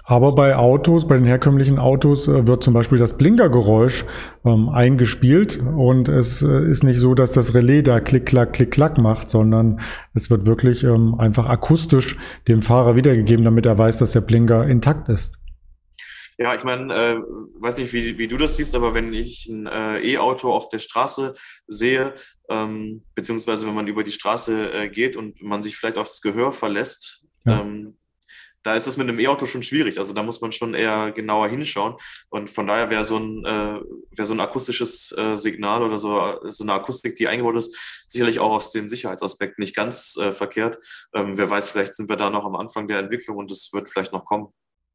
Aber 0.10 0.34
bei 0.34 0.56
Autos, 0.56 1.08
bei 1.08 1.18
den 1.18 1.26
herkömmlichen 1.26 1.78
Autos 1.78 2.28
äh, 2.28 2.48
wird 2.48 2.64
zum 2.64 2.74
Beispiel 2.74 2.98
das 2.98 3.16
Blinkergeräusch 3.16 4.06
ähm, 4.44 4.68
eingespielt 4.68 5.60
und 5.60 6.10
es 6.10 6.42
äh, 6.42 6.64
ist 6.68 6.84
nicht 6.84 6.98
so, 6.98 7.14
dass 7.14 7.34
das 7.34 7.54
Relais 7.54 7.84
da 7.84 8.00
klick, 8.00 8.26
klack, 8.26 8.54
klick, 8.54 8.72
klack 8.72 8.98
macht, 8.98 9.30
sondern 9.30 9.80
es 10.16 10.32
wird 10.32 10.48
wirklich 10.48 10.84
ähm, 10.84 11.14
einfach 11.20 11.46
akustisch 11.48 12.18
dem 12.48 12.64
Fahrer 12.64 12.96
wiedergegeben, 12.96 13.46
damit 13.46 13.68
er 13.68 13.78
weiß, 13.78 14.00
dass 14.00 14.14
der 14.14 14.22
Blinker 14.22 14.66
intakt 14.66 15.10
ist. 15.10 15.36
Ja, 16.40 16.56
ich 16.56 16.64
meine, 16.64 16.92
äh, 16.92 17.16
weiß 17.60 17.78
nicht, 17.78 17.94
wie, 17.94 18.18
wie 18.18 18.28
du 18.28 18.38
das 18.38 18.58
siehst, 18.58 18.74
aber 18.74 18.96
wenn 18.96 19.14
ich 19.14 19.46
ein 19.46 19.68
äh, 19.68 20.00
E-Auto 20.14 20.52
auf 20.52 20.70
der 20.70 20.80
Straße 20.80 21.36
sehe, 21.68 22.16
ähm, 22.50 23.04
beziehungsweise 23.14 23.68
wenn 23.68 23.76
man 23.76 23.86
über 23.86 24.04
die 24.04 24.12
Straße 24.12 24.74
äh, 24.74 24.90
geht 24.90 25.18
und 25.18 25.40
man 25.44 25.62
sich 25.62 25.78
vielleicht 25.78 26.00
aufs 26.00 26.22
Gehör 26.24 26.52
verlässt, 26.52 27.22
ja. 27.46 27.62
ähm, 27.62 27.94
da 28.64 28.76
ist 28.76 28.88
es 28.88 28.98
mit 28.98 29.08
einem 29.08 29.20
E-Auto 29.20 29.46
schon 29.46 29.64
schwierig. 29.64 29.98
Also 30.00 30.14
da 30.14 30.24
muss 30.24 30.42
man 30.42 30.52
schon 30.52 30.74
eher 30.74 31.12
genauer 31.12 31.48
hinschauen. 31.48 31.96
Und 32.30 32.50
von 32.50 32.68
daher 32.68 32.90
wäre 32.90 33.04
so 33.04 33.18
ein, 33.18 33.46
äh, 33.46 33.80
wäre 34.12 34.26
so 34.26 34.34
ein 34.34 34.40
akustisches 34.40 35.14
äh, 35.18 35.36
Signal 35.36 35.84
oder 35.84 35.98
so, 35.98 36.40
so 36.50 36.64
eine 36.64 36.74
Akustik, 36.74 37.16
die 37.16 37.28
eingebaut 37.28 37.56
ist, 37.56 37.76
sicherlich 38.08 38.40
auch 38.40 38.52
aus 38.52 38.72
dem 38.72 38.90
Sicherheitsaspekt 38.90 39.60
nicht 39.60 39.76
ganz 39.76 40.18
äh, 40.18 40.32
verkehrt. 40.32 40.78
Ähm, 41.14 41.38
wer 41.38 41.50
weiß, 41.50 41.70
vielleicht 41.70 41.96
sind 41.96 42.10
wir 42.10 42.18
da 42.18 42.30
noch 42.30 42.46
am 42.46 42.56
Anfang 42.56 42.88
der 42.88 43.00
Entwicklung 43.00 43.38
und 43.38 43.52
es 43.52 43.72
wird 43.74 43.90
vielleicht 43.90 44.12
noch 44.12 44.26
kommen. 44.26 44.48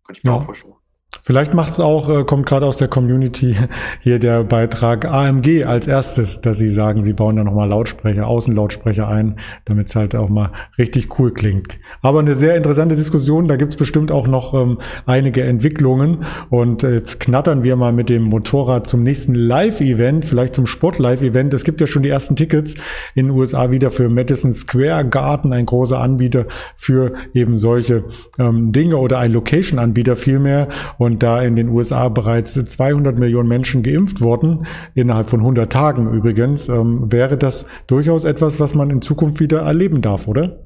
Könnte 0.05 0.18
ich 0.18 0.24
mir 0.24 0.31
ja. 0.31 0.37
auch 0.37 0.44
vorstellen. 0.44 0.74
Vielleicht 1.22 1.55
macht 1.55 1.72
es 1.72 1.81
auch, 1.81 2.09
äh, 2.09 2.24
kommt 2.24 2.46
gerade 2.46 2.66
aus 2.66 2.77
der 2.77 2.88
Community 2.88 3.57
hier 4.00 4.18
der 4.18 4.44
Beitrag 4.44 5.05
AMG 5.05 5.64
als 5.64 5.87
erstes, 5.87 6.40
dass 6.40 6.59
sie 6.59 6.68
sagen, 6.68 7.03
sie 7.03 7.12
bauen 7.12 7.37
da 7.37 7.44
nochmal 7.44 7.68
Lautsprecher, 7.68 8.27
Außenlautsprecher 8.27 9.09
ein, 9.09 9.37
damit 9.64 9.88
es 9.88 9.96
halt 9.96 10.14
auch 10.14 10.29
mal 10.29 10.50
richtig 10.79 11.18
cool 11.18 11.33
klingt. 11.33 11.79
Aber 12.03 12.20
eine 12.20 12.35
sehr 12.35 12.57
interessante 12.57 12.96
Diskussion, 12.96 13.48
da 13.48 13.57
gibt's 13.57 13.77
bestimmt 13.77 14.11
auch 14.11 14.27
noch 14.27 14.55
ähm, 14.55 14.79
einige 15.07 15.42
Entwicklungen. 15.42 16.24
Und 16.50 16.83
jetzt 16.83 17.20
knattern 17.20 17.62
wir 17.62 17.77
mal 17.77 17.92
mit 17.92 18.11
dem 18.11 18.24
Motorrad 18.24 18.87
zum 18.87 19.03
nächsten 19.03 19.35
Live-Event, 19.35 20.24
vielleicht 20.24 20.55
zum 20.55 20.66
Sport-Live-Event. 20.66 21.55
Es 21.55 21.64
gibt 21.64 21.81
ja 21.81 21.87
schon 21.87 22.03
die 22.03 22.09
ersten 22.09 22.37
Tickets 22.37 22.74
in 23.14 23.27
den 23.27 23.37
USA 23.37 23.70
wieder 23.70 23.90
für 23.90 24.09
Madison 24.09 24.53
Square 24.53 25.07
Garden, 25.09 25.53
ein 25.53 25.66
großer 25.66 25.98
Anbieter 25.98 26.46
für 26.74 27.14
eben 27.33 27.57
solche 27.57 28.05
ähm, 28.38 28.72
Dinge 28.72 28.96
oder 28.96 29.18
ein 29.18 29.33
Location-Anbieter 29.33 30.16
vielmehr. 30.16 30.68
Und 30.98 31.03
da 31.10 31.42
in 31.42 31.56
den 31.56 31.68
USA 31.68 32.08
bereits 32.08 32.54
200 32.54 33.18
Millionen 33.18 33.48
Menschen 33.48 33.82
geimpft 33.82 34.20
wurden, 34.20 34.66
innerhalb 34.94 35.30
von 35.30 35.40
100 35.40 35.70
Tagen 35.72 36.12
übrigens, 36.12 36.68
ähm, 36.68 37.12
wäre 37.12 37.36
das 37.36 37.66
durchaus 37.86 38.24
etwas, 38.24 38.60
was 38.60 38.74
man 38.74 38.90
in 38.90 39.02
Zukunft 39.02 39.40
wieder 39.40 39.60
erleben 39.60 40.02
darf, 40.02 40.26
oder? 40.26 40.64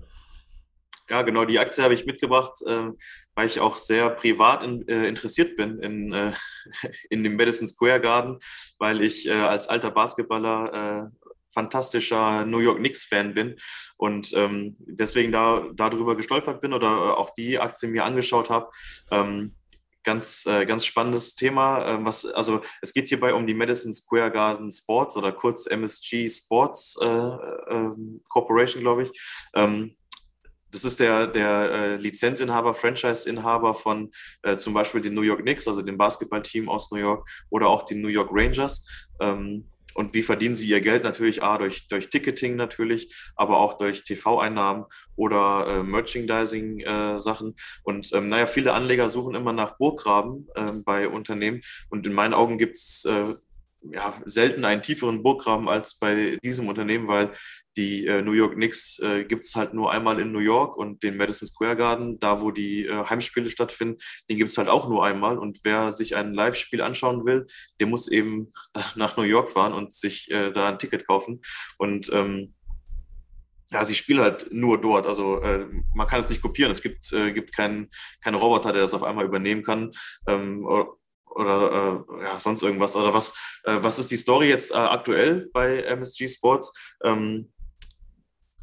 Ja, 1.10 1.22
genau, 1.22 1.46
die 1.46 1.58
Aktie 1.58 1.82
habe 1.82 1.94
ich 1.94 2.04
mitgebracht, 2.04 2.60
äh, 2.66 2.90
weil 3.34 3.46
ich 3.46 3.60
auch 3.60 3.78
sehr 3.78 4.10
privat 4.10 4.62
in, 4.62 4.86
äh, 4.88 5.08
interessiert 5.08 5.56
bin 5.56 5.78
in, 5.78 6.12
äh, 6.12 6.32
in 7.10 7.24
dem 7.24 7.36
Madison 7.36 7.66
Square 7.66 8.00
Garden, 8.00 8.38
weil 8.78 9.00
ich 9.00 9.26
äh, 9.26 9.32
als 9.32 9.68
alter 9.68 9.90
Basketballer 9.90 11.08
äh, 11.08 11.28
fantastischer 11.54 12.44
New 12.44 12.58
York 12.58 12.78
Knicks-Fan 12.78 13.34
bin 13.34 13.56
und 13.96 14.32
ähm, 14.34 14.76
deswegen 14.78 15.32
da 15.32 15.64
darüber 15.74 16.14
gestolpert 16.14 16.60
bin 16.60 16.72
oder 16.72 17.16
auch 17.18 17.30
die 17.30 17.58
Aktie 17.58 17.88
mir 17.88 18.04
angeschaut 18.04 18.50
habe. 18.50 18.70
Ähm, 19.10 19.54
ganz, 20.08 20.46
äh, 20.46 20.64
ganz 20.64 20.86
spannendes 20.86 21.34
Thema. 21.34 21.84
Äh, 21.84 22.02
was, 22.02 22.24
also 22.24 22.62
es 22.80 22.94
geht 22.94 23.08
hierbei 23.08 23.34
um 23.34 23.46
die 23.46 23.52
Madison 23.52 23.92
Square 23.92 24.30
Garden 24.30 24.72
Sports 24.72 25.18
oder 25.18 25.32
kurz 25.32 25.66
MSG 25.66 26.30
Sports 26.30 26.96
äh, 26.98 27.06
ähm, 27.06 28.22
Corporation, 28.26 28.80
glaube 28.80 29.02
ich. 29.02 29.10
Ähm, 29.54 29.94
das 30.70 30.84
ist 30.84 30.98
der, 30.98 31.26
der 31.26 31.70
äh, 31.70 31.96
Lizenzinhaber, 31.96 32.72
Franchise-Inhaber 32.72 33.74
von 33.74 34.10
äh, 34.42 34.56
zum 34.56 34.72
Beispiel 34.72 35.02
den 35.02 35.12
New 35.12 35.22
York 35.22 35.40
Knicks, 35.40 35.68
also 35.68 35.82
dem 35.82 35.98
Basketballteam 35.98 36.70
aus 36.70 36.90
New 36.90 36.98
York 36.98 37.28
oder 37.50 37.68
auch 37.68 37.82
den 37.82 38.00
New 38.00 38.08
York 38.08 38.30
Rangers. 38.32 38.86
Ähm, 39.20 39.68
und 39.98 40.14
wie 40.14 40.22
verdienen 40.22 40.54
sie 40.54 40.68
ihr 40.68 40.80
Geld? 40.80 41.02
Natürlich 41.02 41.42
A, 41.42 41.58
durch, 41.58 41.88
durch 41.88 42.08
Ticketing 42.08 42.54
natürlich, 42.54 43.12
aber 43.34 43.58
auch 43.58 43.78
durch 43.78 44.04
TV-Einnahmen 44.04 44.84
oder 45.16 45.66
äh, 45.66 45.82
Merchandising-Sachen. 45.82 47.48
Äh, 47.48 47.80
und 47.82 48.12
ähm, 48.12 48.28
naja, 48.28 48.46
viele 48.46 48.74
Anleger 48.74 49.08
suchen 49.08 49.34
immer 49.34 49.52
nach 49.52 49.76
Burggraben 49.76 50.46
äh, 50.54 50.70
bei 50.84 51.08
Unternehmen. 51.08 51.62
Und 51.90 52.06
in 52.06 52.12
meinen 52.12 52.32
Augen 52.32 52.58
gibt 52.58 52.76
es 52.76 53.06
äh, 53.06 53.34
ja, 53.82 54.14
selten 54.24 54.64
einen 54.64 54.82
tieferen 54.82 55.22
Burggraben 55.22 55.68
als 55.68 55.98
bei 55.98 56.38
diesem 56.42 56.68
Unternehmen, 56.68 57.08
weil 57.08 57.32
die 57.76 58.06
äh, 58.06 58.22
New 58.22 58.32
York 58.32 58.54
Knicks 58.54 58.98
äh, 58.98 59.24
gibt 59.24 59.44
es 59.44 59.54
halt 59.54 59.72
nur 59.72 59.92
einmal 59.92 60.18
in 60.18 60.32
New 60.32 60.40
York 60.40 60.76
und 60.76 61.02
den 61.04 61.16
Madison 61.16 61.46
Square 61.46 61.76
Garden, 61.76 62.18
da 62.18 62.40
wo 62.40 62.50
die 62.50 62.86
äh, 62.86 63.04
Heimspiele 63.04 63.50
stattfinden, 63.50 63.98
den 64.28 64.36
gibt 64.36 64.50
es 64.50 64.58
halt 64.58 64.68
auch 64.68 64.88
nur 64.88 65.04
einmal. 65.06 65.38
Und 65.38 65.60
wer 65.62 65.92
sich 65.92 66.16
ein 66.16 66.34
Live-Spiel 66.34 66.82
anschauen 66.82 67.24
will, 67.24 67.46
der 67.78 67.86
muss 67.86 68.08
eben 68.08 68.50
nach 68.96 69.16
New 69.16 69.22
York 69.22 69.50
fahren 69.50 69.72
und 69.72 69.94
sich 69.94 70.30
äh, 70.30 70.50
da 70.50 70.70
ein 70.70 70.78
Ticket 70.78 71.06
kaufen. 71.06 71.40
Und 71.78 72.10
ähm, 72.12 72.54
ja, 73.70 73.84
sie 73.84 73.94
spielen 73.94 74.20
halt 74.20 74.48
nur 74.50 74.80
dort. 74.80 75.06
Also 75.06 75.40
äh, 75.42 75.66
man 75.94 76.06
kann 76.06 76.22
es 76.22 76.28
nicht 76.30 76.40
kopieren. 76.40 76.72
Es 76.72 76.82
gibt, 76.82 77.12
äh, 77.12 77.32
gibt 77.32 77.54
keinen 77.54 77.90
keinen 78.22 78.36
Roboter, 78.36 78.72
der 78.72 78.82
das 78.82 78.94
auf 78.94 79.02
einmal 79.02 79.26
übernehmen 79.26 79.62
kann. 79.62 79.92
Ähm, 80.26 80.66
oder 81.38 82.04
äh, 82.10 82.24
ja, 82.24 82.40
sonst 82.40 82.62
irgendwas. 82.62 82.96
Oder 82.96 83.14
was, 83.14 83.30
äh, 83.64 83.78
was 83.80 83.98
ist 83.98 84.10
die 84.10 84.16
Story 84.16 84.48
jetzt 84.48 84.70
äh, 84.70 84.74
aktuell 84.74 85.48
bei 85.52 85.82
MSG 85.82 86.28
Sports? 86.28 86.72
Ähm, 87.04 87.52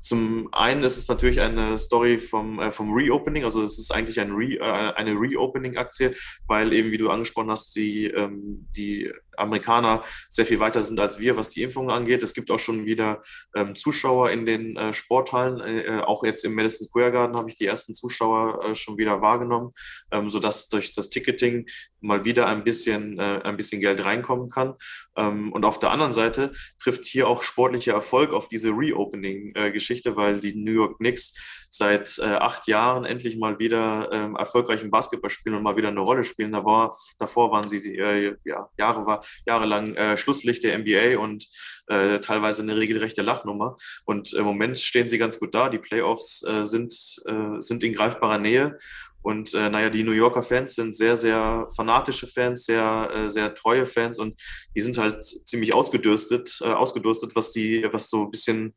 zum 0.05 0.49
einen 0.51 0.83
ist 0.83 0.97
es 0.97 1.07
natürlich 1.07 1.41
eine 1.41 1.79
Story 1.79 2.19
vom, 2.19 2.59
äh, 2.59 2.71
vom 2.71 2.93
Reopening, 2.93 3.43
also 3.43 3.63
es 3.63 3.79
ist 3.79 3.91
eigentlich 3.91 4.19
ein 4.19 4.31
Re, 4.33 4.57
äh, 4.57 4.93
eine 4.93 5.13
Reopening-Aktie, 5.13 6.13
weil 6.47 6.73
eben, 6.73 6.91
wie 6.91 6.99
du 6.99 7.09
angesprochen 7.09 7.49
hast, 7.49 7.75
die, 7.75 8.05
ähm, 8.05 8.67
die 8.75 9.11
Amerikaner 9.38 10.04
sehr 10.30 10.45
viel 10.45 10.60
weiter 10.60 10.82
sind 10.82 11.00
als 11.00 11.19
wir, 11.19 11.38
was 11.38 11.50
die 11.50 11.63
Impfungen 11.63 11.91
angeht. 11.91 12.24
Es 12.24 12.34
gibt 12.34 12.52
auch 12.52 12.60
schon 12.60 12.86
wieder 12.86 13.21
ähm, 13.56 13.76
Zuschauer 13.76 14.32
in 14.32 14.45
den 14.45 14.76
äh, 14.76 14.93
Sporthallen. 14.93 15.60
Äh, 15.60 16.02
auch 16.02 16.24
jetzt 16.24 16.45
im 16.45 16.56
Madison 16.56 16.88
Square 16.88 17.12
Garden 17.12 17.38
habe 17.38 17.50
ich 17.50 17.56
die 17.56 17.65
ersten 17.65 17.93
Zuschauer 17.93 18.63
äh, 18.63 18.76
schon 18.76 18.98
wieder 18.98 19.21
wahrgenommen, 19.21 19.71
ähm, 20.12 20.30
sodass 20.30 20.69
durch 20.69 20.93
das 20.93 21.10
Ticketing 21.10 21.65
mal 22.02 22.24
wieder 22.24 22.48
ein 22.48 22.63
bisschen, 22.63 23.19
äh, 23.19 23.41
ein 23.43 23.58
bisschen 23.58 23.82
Geld 23.82 24.04
reinkommen 24.06 24.50
kann. 24.50 24.76
Ähm, 25.17 25.52
und 25.52 25.65
auf 25.65 25.80
der 25.80 25.91
anderen 25.91 26.13
Seite 26.13 26.52
trifft 26.80 27.06
hier 27.06 27.28
auch 27.28 27.43
sportlicher 27.43 27.93
Erfolg 27.93 28.34
auf 28.34 28.48
diese 28.48 28.69
Reopening-Geschichte, 28.69 30.15
weil 30.15 30.39
die 30.39 30.56
New 30.56 30.71
York 30.71 30.98
Knicks 30.98 31.34
seit 31.76 32.19
äh, 32.19 32.24
acht 32.24 32.67
Jahren 32.67 33.04
endlich 33.04 33.38
mal 33.38 33.60
wieder 33.60 34.10
ähm, 34.12 34.36
erfolgreichen 34.36 34.91
Basketball 34.91 35.30
spielen 35.30 35.56
und 35.56 35.63
mal 35.63 35.76
wieder 35.76 35.89
eine 35.89 36.00
Rolle 36.00 36.24
spielen. 36.24 36.54
Da 36.54 36.63
war, 36.63 36.95
davor 37.19 37.52
waren 37.52 37.67
sie 37.67 37.98
äh, 37.98 38.38
ja, 38.45 38.69
Jahre, 38.78 39.06
war, 39.06 39.24
jahrelang 39.45 39.95
äh, 39.95 40.17
Schlusslicht 40.17 40.63
der 40.63 40.77
NBA 40.77 41.17
und 41.19 41.47
äh, 41.88 42.19
teilweise 42.19 42.61
eine 42.61 42.77
regelrechte 42.77 43.21
Lachnummer. 43.21 43.75
Und 44.05 44.33
im 44.33 44.45
Moment 44.45 44.79
stehen 44.79 45.07
sie 45.07 45.17
ganz 45.17 45.39
gut 45.39 45.53
da. 45.53 45.69
Die 45.69 45.79
Playoffs 45.79 46.43
äh, 46.43 46.65
sind, 46.65 46.93
äh, 47.25 47.59
sind 47.59 47.83
in 47.83 47.93
greifbarer 47.93 48.38
Nähe. 48.38 48.77
Und 49.21 49.55
äh, 49.55 49.69
naja, 49.69 49.89
die 49.89 50.03
New 50.03 50.11
Yorker 50.11 50.43
Fans 50.43 50.75
sind 50.75 50.95
sehr, 50.95 51.17
sehr 51.17 51.67
fanatische 51.75 52.27
Fans, 52.27 52.65
sehr, 52.65 53.09
äh, 53.11 53.29
sehr 53.29 53.55
treue 53.55 53.88
Fans 53.88 54.19
und 54.19 54.39
die 54.75 54.81
sind 54.81 54.99
halt 54.99 55.23
ziemlich 55.23 55.73
ausgedürstet, 55.73 56.61
ausgedurstet, 56.61 57.35
was 57.35 57.51
die, 57.51 57.88
was 57.91 58.11
so 58.11 58.25
ein 58.25 58.29
bisschen 58.29 58.75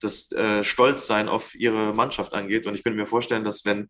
das 0.00 0.30
äh, 0.32 0.62
Stolzsein 0.62 1.28
auf 1.28 1.54
ihre 1.54 1.92
Mannschaft 1.92 2.32
angeht. 2.32 2.66
Und 2.66 2.74
ich 2.74 2.84
könnte 2.84 2.98
mir 2.98 3.06
vorstellen, 3.06 3.44
dass 3.44 3.64
wenn 3.64 3.88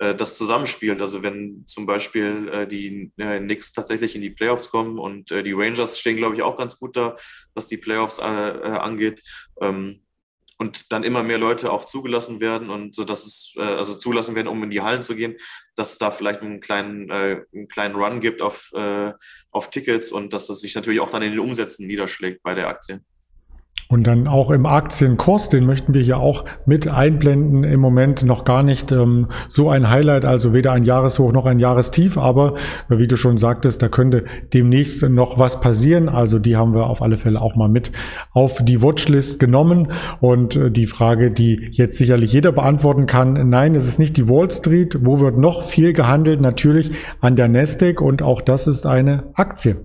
das 0.00 0.36
zusammenspielt, 0.36 1.02
also 1.02 1.22
wenn 1.22 1.64
zum 1.66 1.84
Beispiel 1.84 2.48
äh, 2.48 2.66
die 2.66 3.12
äh, 3.18 3.38
Knicks 3.38 3.72
tatsächlich 3.72 4.14
in 4.14 4.22
die 4.22 4.30
Playoffs 4.30 4.70
kommen 4.70 4.98
und 4.98 5.30
äh, 5.30 5.42
die 5.42 5.52
Rangers 5.52 5.98
stehen, 5.98 6.16
glaube 6.16 6.34
ich, 6.34 6.42
auch 6.42 6.56
ganz 6.56 6.78
gut 6.78 6.96
da, 6.96 7.16
was 7.54 7.66
die 7.66 7.76
Playoffs 7.76 8.18
äh, 8.18 8.22
äh, 8.22 8.78
angeht. 8.78 9.22
Ähm, 9.60 10.00
und 10.56 10.92
dann 10.92 11.04
immer 11.04 11.22
mehr 11.22 11.38
Leute 11.38 11.72
auch 11.72 11.86
zugelassen 11.86 12.40
werden 12.40 12.68
und 12.68 12.94
so, 12.94 13.04
dass 13.04 13.24
es 13.24 13.54
äh, 13.56 13.62
also 13.62 13.94
zulassen 13.94 14.34
werden, 14.34 14.48
um 14.48 14.62
in 14.62 14.70
die 14.70 14.82
Hallen 14.82 15.02
zu 15.02 15.16
gehen, 15.16 15.36
dass 15.74 15.92
es 15.92 15.98
da 15.98 16.10
vielleicht 16.10 16.42
einen 16.42 16.60
kleinen, 16.60 17.08
äh, 17.08 17.42
einen 17.54 17.68
kleinen 17.68 17.94
Run 17.94 18.20
gibt 18.20 18.42
auf, 18.42 18.70
äh, 18.74 19.12
auf 19.50 19.70
Tickets 19.70 20.12
und 20.12 20.34
dass 20.34 20.48
das 20.48 20.60
sich 20.60 20.74
natürlich 20.74 21.00
auch 21.00 21.10
dann 21.10 21.22
in 21.22 21.30
den 21.30 21.40
Umsätzen 21.40 21.86
niederschlägt 21.86 22.42
bei 22.42 22.54
der 22.54 22.68
Aktie. 22.68 23.02
Und 23.90 24.06
dann 24.06 24.28
auch 24.28 24.52
im 24.52 24.66
Aktienkurs, 24.66 25.48
den 25.48 25.66
möchten 25.66 25.94
wir 25.94 26.02
hier 26.02 26.18
auch 26.18 26.44
mit 26.64 26.86
einblenden. 26.86 27.64
Im 27.64 27.80
Moment 27.80 28.22
noch 28.22 28.44
gar 28.44 28.62
nicht 28.62 28.92
ähm, 28.92 29.26
so 29.48 29.68
ein 29.68 29.90
Highlight, 29.90 30.24
also 30.24 30.54
weder 30.54 30.70
ein 30.70 30.84
Jahreshoch 30.84 31.32
noch 31.32 31.44
ein 31.44 31.58
Jahrestief. 31.58 32.16
Aber 32.16 32.54
wie 32.88 33.08
du 33.08 33.16
schon 33.16 33.36
sagtest, 33.36 33.82
da 33.82 33.88
könnte 33.88 34.26
demnächst 34.54 35.02
noch 35.02 35.40
was 35.40 35.60
passieren. 35.60 36.08
Also 36.08 36.38
die 36.38 36.56
haben 36.56 36.72
wir 36.72 36.86
auf 36.86 37.02
alle 37.02 37.16
Fälle 37.16 37.40
auch 37.40 37.56
mal 37.56 37.68
mit 37.68 37.90
auf 38.32 38.64
die 38.64 38.80
Watchlist 38.80 39.40
genommen. 39.40 39.90
Und 40.20 40.54
äh, 40.54 40.70
die 40.70 40.86
Frage, 40.86 41.30
die 41.30 41.70
jetzt 41.72 41.98
sicherlich 41.98 42.32
jeder 42.32 42.52
beantworten 42.52 43.06
kann, 43.06 43.50
nein, 43.50 43.74
es 43.74 43.88
ist 43.88 43.98
nicht 43.98 44.16
die 44.16 44.28
Wall 44.28 44.52
Street. 44.52 44.98
Wo 45.00 45.18
wird 45.18 45.36
noch 45.36 45.64
viel 45.64 45.92
gehandelt? 45.94 46.40
Natürlich 46.40 46.92
an 47.20 47.34
der 47.34 47.48
Nasdaq. 47.48 48.00
Und 48.00 48.22
auch 48.22 48.40
das 48.40 48.68
ist 48.68 48.86
eine 48.86 49.32
Aktie. 49.34 49.84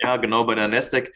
Ja, 0.00 0.18
genau, 0.18 0.44
bei 0.44 0.54
der 0.54 0.68
Nasdaq 0.68 1.10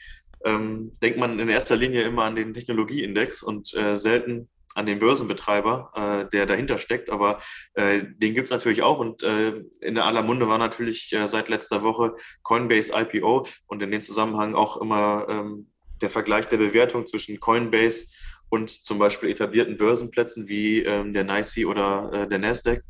ähm, 0.45 0.93
denkt 1.03 1.19
man 1.19 1.39
in 1.39 1.49
erster 1.49 1.77
Linie 1.77 2.03
immer 2.03 2.25
an 2.25 2.37
den 2.37 2.55
Technologieindex 2.55 3.43
und 3.43 3.75
äh, 3.75 3.97
selten 3.97 4.49
an 4.75 4.87
den 4.87 5.01
Börsenbetreiber, 5.01 5.93
äh, 5.95 6.31
der 6.31 6.47
dahinter 6.47 6.79
steckt. 6.79 7.11
Aber 7.11 7.41
äh, 7.75 8.03
den 8.05 8.35
gibt 8.35 8.47
es 8.47 8.51
natürlich 8.51 8.83
auch. 8.83 8.99
Und 8.99 9.23
äh, 9.23 9.63
in 9.81 9.99
aller 9.99 10.23
Munde 10.23 10.49
war 10.49 10.59
natürlich 10.59 11.13
äh, 11.13 11.27
seit 11.27 11.49
letzter 11.49 11.83
Woche 11.83 12.15
Coinbase 12.43 12.93
IPO 12.95 13.47
und 13.67 13.83
in 13.83 13.91
dem 13.91 14.03
Zusammenhang 14.03 14.55
auch 14.55 14.81
immer 14.81 15.27
ähm, 15.29 15.69
der 16.01 16.11
Vergleich 16.11 16.47
der 16.47 16.59
Bewertung 16.59 17.07
zwischen 17.07 17.41
Coinbase 17.41 18.07
und 18.51 18.71
zum 18.71 18.99
Beispiel 18.99 19.31
etablierten 19.31 19.77
Börsenplätzen 19.77 20.49
wie 20.49 20.83
ähm, 20.83 21.13
der 21.13 21.25
NYSE 21.25 21.67
oder 21.67 22.11
äh, 22.13 22.29
der 22.29 22.39
Nasdaq. 22.39 22.83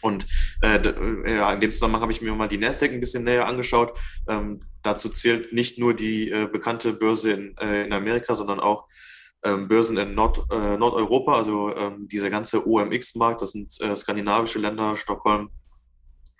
Und 0.00 0.26
äh, 0.62 0.80
ja, 1.26 1.52
in 1.52 1.60
dem 1.60 1.72
Zusammenhang 1.72 2.02
habe 2.02 2.12
ich 2.12 2.20
mir 2.20 2.34
mal 2.34 2.48
die 2.48 2.58
Nasdaq 2.58 2.92
ein 2.92 3.00
bisschen 3.00 3.24
näher 3.24 3.48
angeschaut. 3.48 3.98
Ähm, 4.28 4.60
dazu 4.84 5.08
zählt 5.08 5.52
nicht 5.52 5.78
nur 5.78 5.94
die 5.94 6.30
äh, 6.30 6.46
bekannte 6.46 6.92
Börse 6.92 7.32
in, 7.32 7.56
äh, 7.58 7.84
in 7.84 7.92
Amerika, 7.92 8.34
sondern 8.34 8.60
auch 8.60 8.86
ähm, 9.44 9.68
Börsen 9.68 9.96
in 9.98 10.14
Nord, 10.14 10.40
äh, 10.50 10.76
Nordeuropa, 10.76 11.36
also 11.36 11.74
ähm, 11.74 12.08
dieser 12.08 12.30
ganze 12.30 12.66
OMX-Markt, 12.66 13.42
das 13.42 13.50
sind 13.50 13.78
äh, 13.80 13.96
skandinavische 13.96 14.58
Länder, 14.58 14.94
Stockholm, 14.96 15.50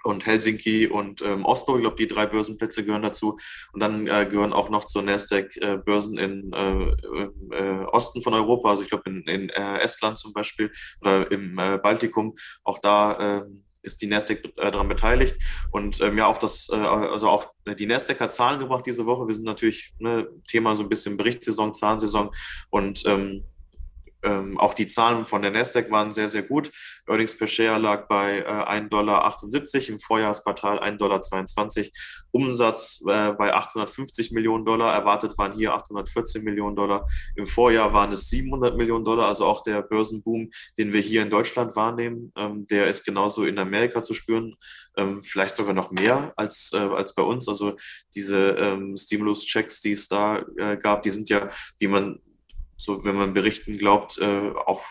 und 0.05 0.27
Helsinki 0.27 0.87
und 0.87 1.23
ähm, 1.23 1.47
Oslo. 1.47 1.77
Ich 1.77 1.81
glaube, 1.81 1.97
die 1.97 2.07
drei 2.07 2.27
Börsenplätze 2.27 2.85
gehören 2.85 3.01
dazu. 3.01 3.39
Und 3.73 3.81
dann 3.81 4.07
äh, 4.07 4.27
gehören 4.31 4.53
auch 4.53 4.69
noch 4.69 4.85
zur 4.85 5.01
Nasdaq 5.01 5.57
äh, 5.57 5.79
Börsen 5.79 6.19
in 6.19 6.53
Osten 7.87 8.21
von 8.21 8.35
Europa, 8.35 8.69
also 8.69 8.83
ich 8.83 8.91
glaube 8.91 9.09
in, 9.09 9.23
in 9.23 9.49
Estland 9.49 10.19
zum 10.19 10.35
Beispiel 10.35 10.71
oder 11.01 11.31
im 11.31 11.57
Baltikum. 11.57 12.35
Auch 12.65 12.79
da 12.81 13.39
äh, 13.39 13.45
ist 13.85 14.03
die 14.03 14.07
Nasdaq 14.07 14.45
äh, 14.57 14.71
daran 14.71 14.89
beteiligt. 14.89 15.37
Und 15.71 16.01
ähm, 16.01 16.19
ja, 16.19 16.27
auch 16.27 16.39
das, 16.39 16.69
äh, 16.71 16.77
also 16.77 17.29
auch 17.29 17.47
die 17.79 17.87
Nasdaq 17.87 18.21
hat 18.21 18.35
Zahlen 18.35 18.61
gebracht 18.61 18.87
diese 18.87 19.07
Woche. 19.07 19.27
Wir 19.27 19.35
sind 19.35 19.45
natürlich 19.45 19.93
ne, 19.99 20.27
Thema 20.49 20.75
so 20.75 20.83
ein 20.83 20.89
bisschen 20.89 21.17
Berichtssaison, 21.17 21.75
Zahlensaison 21.75 22.31
und 22.71 23.05
ähm, 23.07 23.45
ähm, 24.25 24.59
auch 24.59 24.75
die 24.75 24.87
Zahlen 24.87 25.27
von 25.27 25.43
der 25.43 25.51
Nasdaq 25.51 25.91
waren 25.91 26.13
sehr, 26.13 26.29
sehr 26.29 26.43
gut. 26.43 26.71
Earnings 27.07 27.37
per 27.37 27.47
Share 27.47 27.79
lag 27.79 28.09
bei 28.09 28.39
äh, 28.39 28.45
1,78 28.45 28.89
Dollar, 28.89 29.39
im 29.89 29.99
Vorjahresquartal 29.99 30.79
1,22 30.81 30.97
Dollar. 30.97 31.91
Umsatz 32.33 33.01
äh, 33.07 33.33
bei 33.33 33.55
850 33.55 34.33
Millionen 34.33 34.65
Dollar, 34.65 34.93
erwartet 34.93 35.39
waren 35.39 35.53
hier 35.53 35.75
814 35.75 36.43
Millionen 36.43 36.75
Dollar. 36.75 37.07
Im 37.37 37.47
Vorjahr 37.47 37.93
waren 37.93 38.13
es 38.13 38.29
700 38.29 38.77
Millionen 38.77 39.05
Dollar, 39.05 39.29
also 39.29 39.45
auch 39.45 39.63
der 39.63 39.83
Börsenboom, 39.83 40.51
den 40.79 40.93
wir 40.93 41.01
hier 41.01 41.23
in 41.23 41.31
Deutschland 41.31 41.77
wahrnehmen, 41.77 42.33
ähm, 42.37 42.67
der 42.67 42.89
ist 42.89 43.05
genauso 43.05 43.45
in 43.45 43.59
Amerika 43.59 44.03
zu 44.03 44.15
spüren, 44.15 44.57
ähm, 44.97 45.21
vielleicht 45.23 45.57
sogar 45.57 45.75
noch 45.75 45.93
mehr 45.93 46.33
als, 46.37 46.73
äh, 46.73 46.79
als 46.79 47.15
bei 47.15 47.23
uns. 47.23 47.49
Also 47.49 47.77
diese 48.15 48.51
ähm, 48.51 48.97
Stimulus-Checks, 48.97 49.81
die 49.81 49.93
es 49.93 50.09
da 50.09 50.45
äh, 50.57 50.77
gab, 50.77 51.03
die 51.03 51.11
sind 51.11 51.29
ja, 51.29 51.49
wie 51.79 51.89
man 51.89 52.21
so 52.77 53.05
wenn 53.05 53.17
man 53.17 53.35
Berichten 53.35 53.79
glaubt, 53.79 54.19
äh, 54.19 54.51
auch 54.67 54.85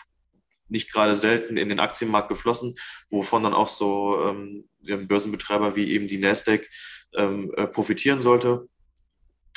nicht 0.68 0.92
gerade 0.92 1.14
selten 1.14 1.56
in 1.56 1.68
den 1.68 1.80
Aktienmarkt 1.80 2.28
geflossen, 2.28 2.74
wovon 3.10 3.42
dann 3.42 3.54
auch 3.54 3.68
so 3.68 4.18
ähm, 4.24 4.68
Börsenbetreiber 4.80 5.76
wie 5.76 5.92
eben 5.92 6.08
die 6.08 6.18
Nasdaq 6.18 6.68
ähm, 7.14 7.52
äh, 7.56 7.66
profitieren 7.66 8.20
sollte. 8.20 8.68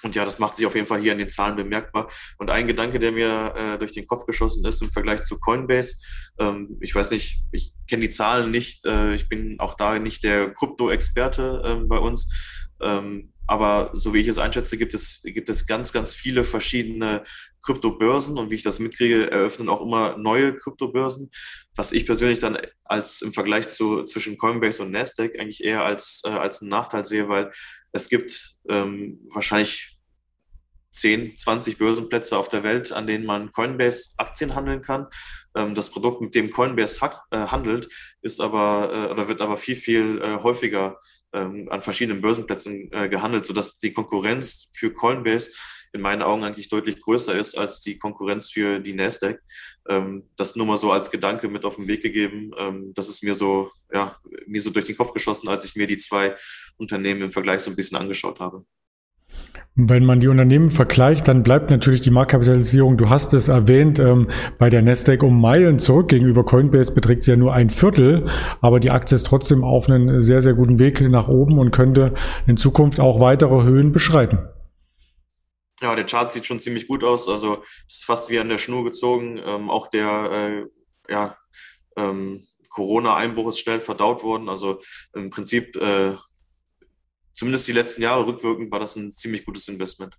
Und 0.04 0.16
ja, 0.16 0.26
das 0.26 0.38
macht 0.38 0.56
sich 0.56 0.66
auf 0.68 0.76
jeden 0.76 0.86
Fall 0.86 1.02
hier 1.02 1.12
in 1.12 1.18
den 1.18 1.30
Zahlen 1.30 1.56
bemerkbar. 1.56 2.08
Und 2.38 2.52
ein 2.52 2.68
Gedanke, 2.68 3.00
der 3.00 3.12
mir 3.12 3.54
äh, 3.58 3.78
durch 3.80 3.94
den 3.94 4.06
Kopf 4.06 4.28
geschossen 4.28 4.64
ist 4.64 4.82
im 4.82 4.92
Vergleich 4.92 5.24
zu 5.24 5.40
Coinbase, 5.40 5.96
ähm, 6.38 6.78
ich 6.82 6.94
weiß 6.94 7.10
nicht, 7.10 7.40
ich 7.52 7.74
kenne 7.90 8.04
die 8.04 8.10
Zahlen 8.10 8.52
nicht, 8.52 8.86
äh, 8.86 9.16
ich 9.16 9.28
bin 9.28 9.60
auch 9.60 9.74
da 9.74 9.98
nicht 9.98 10.24
der 10.24 10.54
Krypto-Experte 10.54 11.80
äh, 11.82 11.86
bei 11.88 11.98
uns. 11.98 12.32
Ähm, 12.80 13.34
aber 13.48 13.92
so 13.94 14.14
wie 14.14 14.20
ich 14.20 14.28
es 14.28 14.38
einschätze, 14.38 14.78
gibt 14.78 14.94
es, 14.94 15.22
gibt 15.24 15.50
es 15.50 15.66
ganz, 15.66 15.94
ganz 15.94 16.14
viele 16.14 16.44
verschiedene 16.44 17.24
Kryptobörsen 17.62 18.38
und 18.38 18.52
wie 18.52 18.56
ich 18.56 18.64
das 18.64 18.80
mitkriege, 18.80 19.32
eröffnen 19.32 19.70
auch 19.70 19.82
immer 19.82 20.18
neue 20.18 20.56
Kryptobörsen, 20.56 21.32
was 21.76 21.92
ich 21.94 22.06
persönlich 22.06 22.40
dann 22.40 22.58
als 22.84 23.22
im 23.22 23.34
Vergleich 23.34 23.68
zu, 23.70 24.04
zwischen 24.04 24.38
Coinbase 24.38 24.84
und 24.84 24.92
Nasdaq 24.92 25.40
eigentlich 25.40 25.64
eher 25.64 25.84
als, 25.84 26.22
äh, 26.26 26.30
als 26.30 26.62
einen 26.62 26.70
Nachteil 26.70 27.06
sehe, 27.06 27.30
weil 27.30 27.52
es 27.92 28.10
gibt 28.10 28.58
ähm, 28.70 29.20
wahrscheinlich 29.34 29.98
10, 30.92 31.38
20 31.38 31.78
Börsenplätze 31.78 32.38
auf 32.38 32.50
der 32.50 32.64
Welt, 32.64 32.92
an 32.92 33.08
denen 33.08 33.26
man 33.26 33.52
Coinbase-Aktien 33.52 34.56
handeln 34.56 34.82
kann. 34.82 35.08
Ähm, 35.56 35.76
das 35.76 35.90
Produkt, 35.90 36.22
mit 36.22 36.36
dem 36.36 36.52
Coinbase 36.52 37.00
äh, 37.32 37.38
handelt, 37.38 37.88
ist 38.22 38.42
aber 38.42 38.92
äh, 38.92 39.12
oder 39.12 39.28
wird 39.28 39.42
aber 39.42 39.58
viel, 39.58 39.76
viel 39.76 40.22
äh, 40.22 40.42
häufiger 40.42 40.98
ähm, 41.34 41.68
an 41.70 41.82
verschiedenen 41.82 42.22
Börsenplätzen 42.22 42.90
gehandelt, 42.90 43.46
sodass 43.46 43.80
die 43.80 43.94
Konkurrenz 43.94 44.70
für 44.76 44.94
Coinbase 44.94 45.52
in 45.94 46.02
meinen 46.02 46.22
Augen 46.22 46.44
eigentlich 46.44 46.70
deutlich 46.70 47.00
größer 47.00 47.38
ist 47.38 47.58
als 47.58 47.80
die 47.82 47.98
Konkurrenz 47.98 48.50
für 48.50 48.80
die 48.80 48.94
Nasdaq. 48.94 49.42
Ähm, 49.88 50.30
das 50.36 50.56
nur 50.56 50.66
mal 50.66 50.78
so 50.78 50.92
als 50.92 51.12
Gedanke 51.12 51.48
mit 51.48 51.66
auf 51.66 51.78
den 51.78 51.88
Weg 51.88 52.02
gegeben. 52.02 52.52
das 52.94 53.10
ist 53.10 53.24
mir 53.24 53.36
so, 53.36 53.72
ja, 53.94 54.18
mir 54.46 54.62
so 54.62 54.70
durch 54.70 54.86
den 54.86 54.98
Kopf 54.98 55.14
geschossen, 55.14 55.48
als 55.48 55.66
ich 55.66 55.76
mir 55.76 55.88
die 55.88 55.98
zwei 55.98 56.36
Unternehmen 56.78 57.22
im 57.22 57.32
Vergleich 57.32 57.62
so 57.62 57.70
ein 57.70 57.76
bisschen 57.76 57.98
angeschaut 57.98 58.40
habe. 58.40 58.66
Wenn 59.80 60.06
man 60.06 60.20
die 60.20 60.28
Unternehmen 60.28 60.72
vergleicht, 60.72 61.28
dann 61.28 61.44
bleibt 61.44 61.70
natürlich 61.70 62.02
die 62.02 62.10
Marktkapitalisierung, 62.10 62.98
du 62.98 63.12
hast 63.12 63.34
es 63.34 63.48
erwähnt, 63.48 64.00
ähm, 64.00 64.28
bei 64.58 64.72
der 64.72 64.82
Nasdaq 64.82 65.22
um 65.22 65.40
Meilen 65.40 65.78
zurück. 65.78 66.10
Gegenüber 66.10 66.44
Coinbase 66.44 66.92
beträgt 66.92 67.22
sie 67.22 67.30
ja 67.30 67.38
nur 67.38 67.54
ein 67.54 67.70
Viertel, 67.70 68.26
aber 68.60 68.80
die 68.80 68.90
Aktie 68.90 69.14
ist 69.14 69.28
trotzdem 69.28 69.64
auf 69.64 69.88
einen 69.88 70.20
sehr, 70.20 70.42
sehr 70.42 70.56
guten 70.56 70.80
Weg 70.80 71.02
nach 71.02 71.28
oben 71.28 71.60
und 71.60 71.70
könnte 71.70 72.16
in 72.48 72.58
Zukunft 72.58 73.00
auch 73.00 73.20
weitere 73.20 73.62
Höhen 73.62 73.92
beschreiten. 73.92 74.40
Ja, 75.80 75.94
der 75.94 76.08
Chart 76.08 76.32
sieht 76.32 76.48
schon 76.48 76.60
ziemlich 76.60 76.88
gut 76.88 77.04
aus. 77.04 77.30
Also 77.30 77.62
ist 77.88 78.04
fast 78.04 78.32
wie 78.32 78.40
an 78.40 78.50
der 78.50 78.58
Schnur 78.58 78.84
gezogen. 78.84 79.40
Ähm, 79.46 79.70
auch 79.70 79.86
der 79.86 80.66
äh, 81.08 81.12
ja, 81.14 81.38
ähm, 81.96 82.48
Corona-Einbruch 82.70 83.50
ist 83.50 83.60
schnell 83.60 83.80
verdaut 83.80 84.24
worden. 84.24 84.50
Also 84.50 84.80
im 85.14 85.30
Prinzip 85.30 85.76
äh, 85.76 86.16
zumindest 87.38 87.68
die 87.68 87.74
letzten 87.74 88.02
Jahre 88.02 88.26
rückwirkend 88.26 88.72
war 88.72 88.80
das 88.80 88.96
ein 88.96 89.12
ziemlich 89.12 89.46
gutes 89.46 89.68
Investment. 89.68 90.18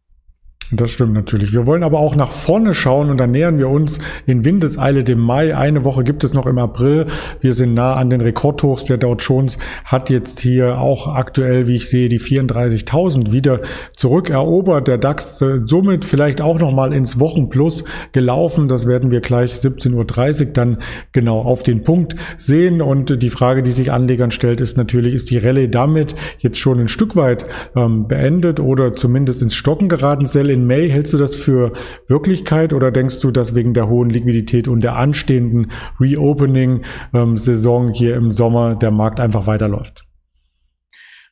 Das 0.71 0.91
stimmt 0.91 1.15
natürlich. 1.15 1.55
Wir 1.55 1.67
wollen 1.67 1.83
aber 1.83 1.99
auch 1.99 2.15
nach 2.15 2.31
vorne 2.31 2.75
schauen 2.75 3.09
und 3.09 3.17
dann 3.17 3.31
nähern 3.31 3.57
wir 3.57 3.71
uns 3.71 4.01
in 4.27 4.45
Windeseile 4.45 5.03
dem 5.03 5.19
Mai. 5.19 5.57
Eine 5.57 5.83
Woche 5.85 6.05
gibt 6.05 6.25
es 6.25 6.35
noch 6.35 6.45
im 6.45 6.59
April. 6.59 7.07
Wir 7.41 7.55
sind 7.55 7.73
nah 7.73 7.95
an 7.95 8.11
den 8.11 8.21
Rekordhochs. 8.21 8.85
Der 8.85 8.99
Dow 8.99 9.15
Jones 9.15 9.59
hat 9.87 10.11
jetzt 10.11 10.41
hier 10.41 10.79
auch 10.79 11.09
aktuell, 11.09 11.69
wie 11.69 11.77
ich 11.77 11.89
sehe, 11.89 12.11
die 12.11 12.21
34.000 12.21 13.33
wieder 13.33 13.63
zurückerobert. 13.97 14.89
Der 14.89 14.99
DAX 14.99 15.41
äh, 15.41 15.61
somit 15.65 16.05
vielleicht 16.05 16.43
auch 16.43 16.59
nochmal 16.59 16.93
ins 16.93 17.19
Wochenplus 17.19 17.85
gelaufen. 18.13 18.69
Das 18.69 18.87
werden 18.87 19.11
wir 19.11 19.23
gleich 19.23 19.53
17.30 19.53 20.49
Uhr 20.49 20.53
dann 20.53 20.79
genau 21.13 21.41
auf 21.41 21.63
den 21.63 21.81
Punkt 21.81 22.15
sehen. 22.37 22.83
Und 22.83 23.23
die 23.23 23.31
Frage, 23.31 23.63
die 23.63 23.73
sich 23.73 23.91
Anlegern 23.91 24.31
stellt, 24.31 24.61
ist 24.61 24.77
natürlich, 24.77 25.15
ist 25.15 25.31
die 25.31 25.39
Rallye 25.39 25.69
damit 25.69 26.15
jetzt 26.41 26.59
schon 26.59 26.79
ein 26.79 26.89
Stück 26.89 27.17
weit 27.17 27.47
ähm, 27.75 28.07
beendet 28.07 28.61
oder 28.61 28.93
zumindest 28.93 29.41
ins 29.41 29.55
Stocken 29.55 29.89
geraten? 29.89 30.27
Sell 30.27 30.58
in 30.59 30.67
May, 30.67 30.91
hältst 30.91 31.13
du 31.13 31.19
das 31.19 31.37
für 31.37 31.73
Wirklichkeit 32.09 32.73
oder 32.73 32.91
denkst 32.91 33.21
du, 33.21 33.31
dass 33.31 33.55
wegen 33.55 33.75
der 33.75 33.89
hohen 33.89 34.11
Liquidität 34.11 34.69
und 34.69 34.81
der 34.81 34.97
anstehenden 34.97 35.73
Reopening-Saison 36.01 37.89
ähm, 37.89 37.93
hier 37.95 38.17
im 38.17 38.33
Sommer 38.33 38.75
der 38.75 38.91
Markt 38.91 39.21
einfach 39.21 39.47
weiterläuft? 39.47 40.05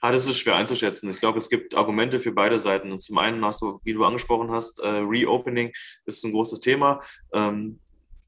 Ah, 0.00 0.12
das 0.12 0.26
ist 0.26 0.38
schwer 0.38 0.56
einzuschätzen. 0.56 1.10
Ich 1.10 1.18
glaube, 1.18 1.38
es 1.38 1.48
gibt 1.48 1.74
Argumente 1.74 2.20
für 2.20 2.30
beide 2.30 2.58
Seiten. 2.58 2.92
Und 2.92 3.02
zum 3.02 3.18
einen 3.18 3.44
hast 3.44 3.62
du, 3.62 3.80
wie 3.82 3.92
du 3.92 4.04
angesprochen 4.04 4.50
hast, 4.52 4.78
äh, 4.78 4.86
Reopening 4.86 5.72
ist 6.04 6.24
ein 6.24 6.32
großes 6.32 6.60
Thema. 6.60 7.00
Ähm, 7.32 7.80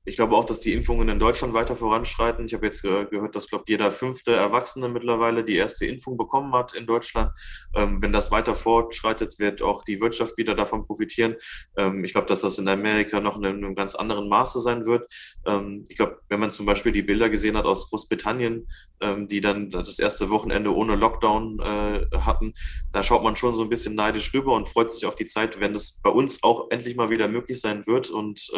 ich 0.09 0.17
glaube 0.17 0.35
auch, 0.35 0.45
dass 0.45 0.61
die 0.61 0.73
Impfungen 0.73 1.09
in 1.09 1.19
Deutschland 1.19 1.53
weiter 1.53 1.77
voranschreiten. 1.77 2.47
Ich 2.47 2.55
habe 2.55 2.65
jetzt 2.65 2.83
gehört, 2.83 3.35
dass, 3.35 3.47
glaube 3.47 3.65
jeder 3.69 3.91
fünfte 3.91 4.33
Erwachsene 4.33 4.89
mittlerweile 4.89 5.45
die 5.45 5.57
erste 5.57 5.85
Impfung 5.85 6.17
bekommen 6.17 6.55
hat 6.55 6.73
in 6.73 6.87
Deutschland. 6.87 7.31
Ähm, 7.75 8.01
wenn 8.01 8.13
das 8.13 8.31
weiter 8.31 8.55
fortschreitet, 8.55 9.39
wird 9.39 9.61
auch 9.61 9.83
die 9.83 10.01
Wirtschaft 10.01 10.39
wieder 10.39 10.55
davon 10.55 10.87
profitieren. 10.87 11.37
Ähm, 11.77 12.05
ich 12.05 12.13
glaube, 12.13 12.27
dass 12.27 12.41
das 12.41 12.59
in 12.59 12.69
Amerika 12.69 13.21
noch 13.21 13.37
in 13.37 13.45
einem 13.45 13.75
ganz 13.75 13.95
anderen 13.95 14.29
Maße 14.29 14.61
sein 14.61 14.87
wird. 14.87 15.13
Ähm, 15.47 15.85
ich 15.89 15.97
glaube, 15.97 16.21
wenn 16.29 16.41
man 16.41 16.51
zum 16.51 16.65
Beispiel 16.65 16.93
die 16.93 17.03
Bilder 17.03 17.29
gesehen 17.29 17.57
hat 17.57 17.67
aus 17.67 17.91
Großbritannien, 17.91 18.67
ähm, 19.01 19.29
die 19.29 19.43
dann 19.43 19.71
das 19.71 19.99
erste 19.99 20.31
Wochenende 20.31 20.75
ohne 20.75 20.97
Lockdown 20.97 21.61
äh, 21.61 22.07
hatten, 22.17 22.55
da 22.93 23.03
schaut 23.03 23.23
man 23.23 23.37
schon 23.37 23.55
so 23.55 23.63
ein 23.63 23.69
bisschen 23.69 23.95
neidisch 23.95 24.33
rüber 24.33 24.55
und 24.55 24.69
freut 24.69 24.91
sich 24.91 25.05
auf 25.05 25.17
die 25.17 25.27
Zeit, 25.27 25.61
wenn 25.61 25.75
das 25.75 26.01
bei 26.03 26.11
uns 26.11 26.43
auch 26.43 26.71
endlich 26.71 26.97
mal 26.97 27.11
wieder 27.11 27.29
möglich 27.29 27.61
sein 27.61 27.87
wird 27.87 28.09
und 28.09 28.51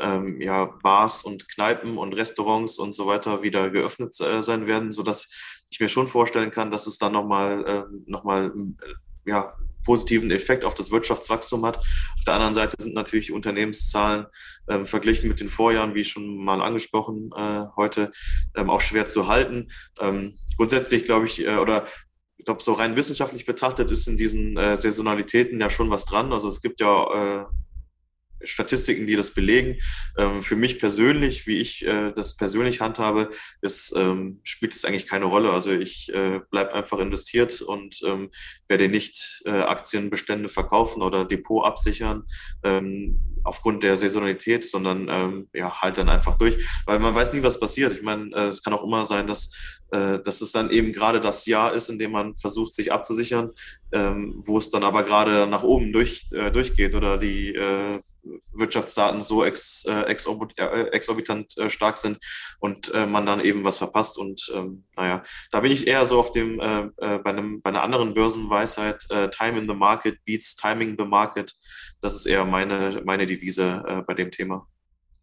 ähm, 0.00 0.40
ja, 0.40 0.64
Bars 0.64 1.22
und 1.22 1.48
Kneipen 1.48 1.98
und 1.98 2.14
Restaurants 2.14 2.78
und 2.78 2.94
so 2.94 3.06
weiter 3.06 3.42
wieder 3.42 3.70
geöffnet 3.70 4.18
äh, 4.20 4.42
sein 4.42 4.66
werden, 4.66 4.92
sodass 4.92 5.28
ich 5.70 5.80
mir 5.80 5.88
schon 5.88 6.08
vorstellen 6.08 6.50
kann, 6.50 6.70
dass 6.70 6.86
es 6.86 6.98
dann 6.98 7.12
nochmal 7.12 7.66
äh, 7.66 7.82
noch 8.06 8.24
mal, 8.24 8.52
äh, 8.52 9.30
ja, 9.30 9.54
positiven 9.84 10.30
Effekt 10.30 10.64
auf 10.64 10.74
das 10.74 10.90
Wirtschaftswachstum 10.90 11.64
hat. 11.64 11.78
Auf 11.78 12.24
der 12.26 12.34
anderen 12.34 12.54
Seite 12.54 12.76
sind 12.78 12.94
natürlich 12.94 13.32
Unternehmenszahlen 13.32 14.26
ähm, 14.68 14.86
verglichen 14.86 15.28
mit 15.28 15.40
den 15.40 15.48
Vorjahren, 15.48 15.94
wie 15.94 16.04
schon 16.04 16.36
mal 16.44 16.60
angesprochen 16.60 17.30
äh, 17.34 17.64
heute, 17.76 18.10
ähm, 18.54 18.70
auch 18.70 18.80
schwer 18.80 19.06
zu 19.06 19.26
halten. 19.26 19.68
Ähm, 20.00 20.34
grundsätzlich 20.56 21.04
glaube 21.04 21.26
ich, 21.26 21.44
äh, 21.46 21.56
oder 21.56 21.86
ich 22.36 22.46
glaube, 22.46 22.62
so 22.62 22.72
rein 22.72 22.96
wissenschaftlich 22.96 23.44
betrachtet 23.44 23.90
ist 23.90 24.08
in 24.08 24.16
diesen 24.16 24.56
äh, 24.56 24.76
Saisonalitäten 24.76 25.60
ja 25.60 25.68
schon 25.68 25.90
was 25.90 26.06
dran. 26.06 26.32
Also 26.32 26.48
es 26.48 26.62
gibt 26.62 26.80
ja 26.80 27.42
äh, 27.42 27.44
Statistiken, 28.42 29.06
die 29.06 29.16
das 29.16 29.32
belegen. 29.32 29.78
Ähm, 30.18 30.42
für 30.42 30.56
mich 30.56 30.78
persönlich, 30.78 31.46
wie 31.46 31.58
ich 31.58 31.84
äh, 31.86 32.12
das 32.12 32.36
persönlich 32.36 32.80
handhabe, 32.80 33.30
ist, 33.60 33.94
ähm, 33.96 34.40
spielt 34.44 34.74
es 34.74 34.84
eigentlich 34.84 35.06
keine 35.06 35.26
Rolle. 35.26 35.50
Also 35.50 35.72
ich 35.72 36.12
äh, 36.12 36.40
bleibe 36.50 36.74
einfach 36.74 36.98
investiert 36.98 37.60
und 37.62 38.00
ähm, 38.04 38.30
werde 38.68 38.88
nicht 38.88 39.42
äh, 39.44 39.50
Aktienbestände 39.50 40.48
verkaufen 40.48 41.02
oder 41.02 41.24
Depot 41.24 41.64
absichern 41.64 42.24
ähm, 42.62 43.20
aufgrund 43.44 43.82
der 43.82 43.96
Saisonalität, 43.96 44.64
sondern 44.64 45.08
ähm, 45.08 45.48
ja, 45.52 45.80
halt 45.80 45.98
dann 45.98 46.08
einfach 46.08 46.36
durch, 46.36 46.56
weil 46.86 46.98
man 46.98 47.14
weiß 47.14 47.32
nie, 47.32 47.42
was 47.42 47.58
passiert. 47.58 47.92
Ich 47.92 48.02
meine, 48.02 48.34
äh, 48.34 48.46
es 48.46 48.62
kann 48.62 48.72
auch 48.72 48.84
immer 48.84 49.04
sein, 49.04 49.26
dass, 49.26 49.54
äh, 49.92 50.18
dass 50.18 50.40
es 50.40 50.52
dann 50.52 50.70
eben 50.70 50.92
gerade 50.92 51.20
das 51.20 51.46
Jahr 51.46 51.72
ist, 51.72 51.88
in 51.88 51.98
dem 51.98 52.12
man 52.12 52.36
versucht, 52.36 52.74
sich 52.74 52.92
abzusichern, 52.92 53.50
ähm, 53.92 54.34
wo 54.36 54.58
es 54.58 54.70
dann 54.70 54.84
aber 54.84 55.04
gerade 55.04 55.46
nach 55.46 55.62
oben 55.62 55.92
durch, 55.92 56.26
äh, 56.32 56.50
durchgeht 56.50 56.94
oder 56.94 57.18
die 57.18 57.54
äh, 57.54 57.98
Wirtschaftsdaten 58.52 59.20
so 59.20 59.44
ex, 59.44 59.84
äh, 59.86 60.02
äh, 60.02 60.86
exorbitant 60.92 61.56
äh, 61.58 61.70
stark 61.70 61.98
sind 61.98 62.18
und 62.58 62.92
äh, 62.92 63.06
man 63.06 63.26
dann 63.26 63.40
eben 63.40 63.64
was 63.64 63.78
verpasst. 63.78 64.18
Und 64.18 64.50
ähm, 64.54 64.84
naja, 64.96 65.22
da 65.50 65.60
bin 65.60 65.72
ich 65.72 65.86
eher 65.86 66.04
so 66.06 66.18
auf 66.18 66.30
dem, 66.32 66.60
äh, 66.60 66.82
äh, 66.98 67.18
bei, 67.18 67.30
einem, 67.30 67.62
bei 67.62 67.70
einer 67.70 67.82
anderen 67.82 68.14
Börsenweisheit, 68.14 69.06
Time 69.32 69.58
in 69.58 69.68
the 69.68 69.74
Market 69.74 70.18
beats 70.24 70.54
Timing 70.54 70.96
the 70.98 71.04
Market. 71.04 71.54
Das 72.00 72.14
ist 72.14 72.26
eher 72.26 72.44
meine, 72.44 73.02
meine 73.04 73.26
Devise 73.26 74.04
bei 74.06 74.14
dem 74.14 74.30
Thema. 74.30 74.66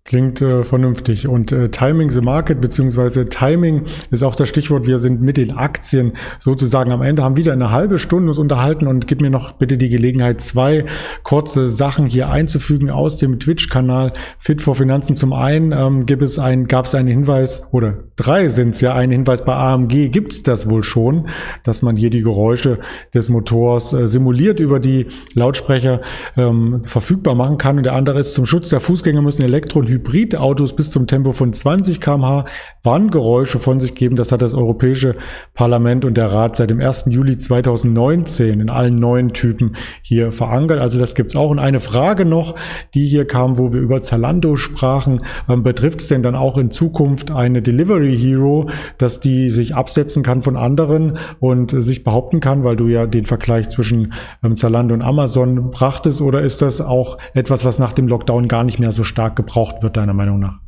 Klingt 0.07 0.41
äh, 0.41 0.63
vernünftig. 0.63 1.27
Und 1.27 1.51
äh, 1.51 1.67
Timing 1.67 2.09
the 2.09 2.21
Market, 2.21 2.61
beziehungsweise 2.61 3.27
Timing 3.27 3.87
ist 4.09 4.23
auch 4.23 4.35
das 4.35 4.47
Stichwort. 4.47 4.87
Wir 4.87 4.99
sind 4.99 5.21
mit 5.21 5.35
den 5.35 5.51
Aktien 5.51 6.13
sozusagen 6.39 6.93
am 6.93 7.01
Ende, 7.01 7.25
haben 7.25 7.35
wieder 7.35 7.51
eine 7.51 7.71
halbe 7.71 7.97
Stunde 7.97 8.29
uns 8.29 8.37
unterhalten 8.37 8.87
und 8.87 9.07
gib 9.07 9.19
mir 9.19 9.29
noch 9.29 9.51
bitte 9.57 9.77
die 9.77 9.89
Gelegenheit, 9.89 10.39
zwei 10.39 10.85
kurze 11.23 11.67
Sachen 11.67 12.05
hier 12.05 12.29
einzufügen 12.29 12.89
aus 12.89 13.17
dem 13.17 13.37
Twitch-Kanal 13.37 14.13
Fit 14.39 14.61
for 14.61 14.75
Finanzen. 14.75 15.17
Zum 15.17 15.33
einen 15.33 15.73
ähm, 15.73 16.05
gibt 16.05 16.21
es 16.21 16.39
ein, 16.39 16.67
gab 16.67 16.85
es 16.85 16.95
einen 16.95 17.09
Hinweis, 17.09 17.67
oder 17.73 18.06
drei 18.17 18.49
sind 18.49 18.75
es 18.75 18.81
ja, 18.81 18.93
ein 18.93 19.11
Hinweis 19.11 19.45
bei 19.45 19.53
AMG 19.53 20.09
gibt 20.09 20.33
es 20.33 20.43
das 20.43 20.69
wohl 20.69 20.83
schon, 20.83 21.29
dass 21.63 21.81
man 21.81 21.95
hier 21.95 22.09
die 22.09 22.21
Geräusche 22.21 22.79
des 23.13 23.29
Motors 23.29 23.93
äh, 23.93 24.07
simuliert 24.07 24.59
über 24.59 24.79
die 24.79 25.07
Lautsprecher 25.33 26.01
ähm, 26.35 26.81
verfügbar 26.83 27.35
machen 27.35 27.57
kann. 27.57 27.77
Und 27.77 27.83
der 27.83 27.93
andere 27.93 28.19
ist 28.19 28.33
zum 28.33 28.45
Schutz 28.45 28.69
der 28.69 28.79
Fußgänger 28.79 29.21
müssen 29.21 29.43
Elektro- 29.43 29.79
und 29.79 29.87
Hybridautos 29.87 30.75
bis 30.75 30.91
zum 30.91 31.07
Tempo 31.07 31.31
von 31.31 31.53
20 31.53 32.01
km/h 32.01 32.45
Warngeräusche 32.83 33.59
von 33.59 33.79
sich 33.79 33.95
geben. 33.95 34.15
Das 34.15 34.31
hat 34.31 34.41
das 34.41 34.53
Europäische 34.53 35.15
Parlament 35.53 36.03
und 36.03 36.17
der 36.17 36.31
Rat 36.31 36.55
seit 36.55 36.71
dem 36.71 36.81
1. 36.81 37.05
Juli 37.09 37.37
2019 37.37 38.59
in 38.59 38.69
allen 38.69 38.99
neuen 38.99 39.33
Typen 39.33 39.75
hier 40.01 40.31
verankert. 40.31 40.79
Also 40.79 40.99
das 40.99 41.13
gibt's 41.13 41.35
auch. 41.35 41.51
Und 41.51 41.59
eine 41.59 41.79
Frage 41.79 42.25
noch, 42.25 42.55
die 42.95 43.05
hier 43.05 43.27
kam, 43.27 43.59
wo 43.59 43.73
wir 43.73 43.81
über 43.81 44.01
Zalando 44.01 44.55
sprachen, 44.55 45.23
ähm, 45.47 45.61
betrifft 45.61 46.01
es 46.01 46.07
denn 46.07 46.23
dann 46.23 46.35
auch 46.35 46.57
in 46.57 46.71
Zukunft 46.71 47.31
eine 47.31 47.61
Delivery 47.61 48.06
Hero, 48.15 48.69
dass 48.97 49.19
die 49.19 49.49
sich 49.49 49.75
absetzen 49.75 50.23
kann 50.23 50.41
von 50.41 50.55
anderen 50.57 51.17
und 51.39 51.71
sich 51.71 52.03
behaupten 52.03 52.39
kann, 52.39 52.63
weil 52.63 52.75
du 52.75 52.87
ja 52.87 53.05
den 53.07 53.25
Vergleich 53.25 53.69
zwischen 53.69 54.13
ähm, 54.43 54.55
Zalando 54.55 54.93
und 54.93 55.01
Amazon 55.01 55.71
brachtest, 55.71 56.21
oder 56.21 56.41
ist 56.41 56.61
das 56.61 56.81
auch 56.81 57.17
etwas, 57.33 57.65
was 57.65 57.79
nach 57.79 57.93
dem 57.93 58.07
Lockdown 58.07 58.47
gar 58.47 58.63
nicht 58.63 58.79
mehr 58.79 58.91
so 58.91 59.03
stark 59.03 59.35
gebraucht 59.35 59.83
wird, 59.83 59.97
deiner 59.97 60.13
Meinung 60.13 60.39
nach? 60.39 60.66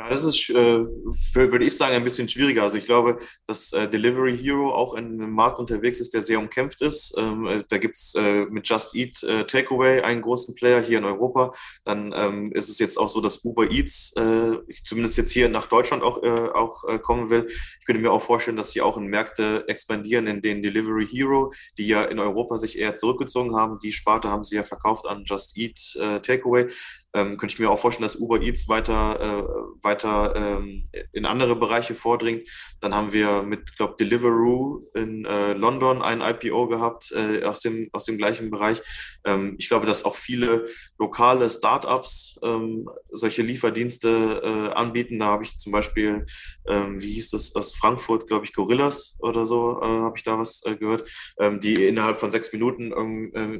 Ja, 0.00 0.08
das 0.08 0.22
ist, 0.22 0.48
äh, 0.50 0.54
würde 0.54 1.64
ich 1.64 1.76
sagen, 1.76 1.96
ein 1.96 2.04
bisschen 2.04 2.28
schwieriger. 2.28 2.62
Also 2.62 2.78
ich 2.78 2.84
glaube, 2.84 3.18
dass 3.48 3.72
äh, 3.72 3.90
Delivery 3.90 4.38
Hero 4.38 4.72
auch 4.72 4.94
in 4.94 5.20
einem 5.20 5.32
Markt 5.32 5.58
unterwegs 5.58 5.98
ist, 5.98 6.14
der 6.14 6.22
sehr 6.22 6.38
umkämpft 6.38 6.82
ist. 6.82 7.14
Ähm, 7.18 7.46
äh, 7.48 7.64
da 7.68 7.78
gibt's 7.78 8.14
äh, 8.14 8.44
mit 8.44 8.68
Just 8.68 8.94
Eat 8.94 9.20
äh, 9.24 9.44
Takeaway 9.44 10.02
einen 10.02 10.22
großen 10.22 10.54
Player 10.54 10.80
hier 10.80 10.98
in 10.98 11.04
Europa. 11.04 11.52
Dann 11.84 12.12
ähm, 12.14 12.52
ist 12.52 12.68
es 12.68 12.78
jetzt 12.78 12.96
auch 12.96 13.08
so, 13.08 13.20
dass 13.20 13.44
Uber 13.44 13.72
Eats 13.72 14.12
äh, 14.14 14.58
zumindest 14.84 15.18
jetzt 15.18 15.32
hier 15.32 15.48
nach 15.48 15.66
Deutschland 15.66 16.04
auch, 16.04 16.22
auch 16.22 16.84
kommen 17.02 17.30
will. 17.30 17.46
Ich 17.48 17.86
könnte 17.86 18.00
mir 18.00 18.12
auch 18.12 18.22
vorstellen, 18.22 18.56
dass 18.56 18.70
sie 18.70 18.80
auch 18.80 18.96
in 18.96 19.06
Märkte 19.06 19.64
expandieren, 19.66 20.28
in 20.28 20.42
den 20.42 20.62
Delivery 20.62 21.06
Hero, 21.06 21.52
die 21.76 21.88
ja 21.88 22.04
in 22.04 22.20
Europa 22.20 22.56
sich 22.58 22.78
eher 22.78 22.94
zurückgezogen 22.94 23.56
haben. 23.56 23.78
Die 23.80 23.92
Sparte 23.92 24.28
haben 24.28 24.44
sie 24.44 24.56
ja 24.56 24.62
verkauft 24.62 25.06
an 25.06 25.24
Just 25.24 25.56
Eat 25.56 25.98
Takeaway 26.22 26.68
ähm, 27.14 27.36
könnte 27.36 27.54
ich 27.54 27.58
mir 27.58 27.70
auch 27.70 27.78
vorstellen, 27.78 28.04
dass 28.04 28.16
Uber 28.16 28.40
Eats 28.42 28.68
weiter, 28.68 29.18
äh, 29.20 29.82
weiter 29.82 30.34
ähm, 30.36 30.84
in 31.12 31.24
andere 31.24 31.56
Bereiche 31.56 31.94
vordringt. 31.94 32.48
Dann 32.80 32.94
haben 32.94 33.12
wir 33.12 33.42
mit, 33.42 33.76
glaube 33.76 33.96
Deliveroo 33.98 34.84
in 34.94 35.24
äh, 35.24 35.54
London 35.54 36.02
ein 36.02 36.20
IPO 36.20 36.68
gehabt 36.68 37.12
äh, 37.12 37.42
aus, 37.44 37.60
dem, 37.60 37.88
aus 37.92 38.04
dem 38.04 38.18
gleichen 38.18 38.50
Bereich. 38.50 38.82
Ähm, 39.24 39.56
ich 39.58 39.68
glaube, 39.68 39.86
dass 39.86 40.04
auch 40.04 40.16
viele 40.16 40.66
lokale 40.98 41.48
Startups 41.48 42.38
ähm, 42.42 42.88
solche 43.08 43.42
Lieferdienste 43.42 44.42
äh, 44.44 44.72
anbieten. 44.74 45.18
Da 45.18 45.26
habe 45.26 45.44
ich 45.44 45.56
zum 45.56 45.72
Beispiel, 45.72 46.26
ähm, 46.66 47.00
wie 47.00 47.12
hieß 47.12 47.30
das, 47.30 47.54
aus 47.54 47.74
Frankfurt, 47.74 48.26
glaube 48.28 48.44
ich, 48.44 48.52
Gorillas 48.52 49.16
oder 49.20 49.46
so, 49.46 49.80
äh, 49.80 49.86
habe 49.86 50.18
ich 50.18 50.24
da 50.24 50.38
was 50.38 50.62
äh, 50.64 50.76
gehört, 50.76 51.08
ähm, 51.40 51.60
die 51.60 51.86
innerhalb 51.86 52.18
von 52.18 52.30
sechs 52.30 52.52
Minuten 52.52 52.92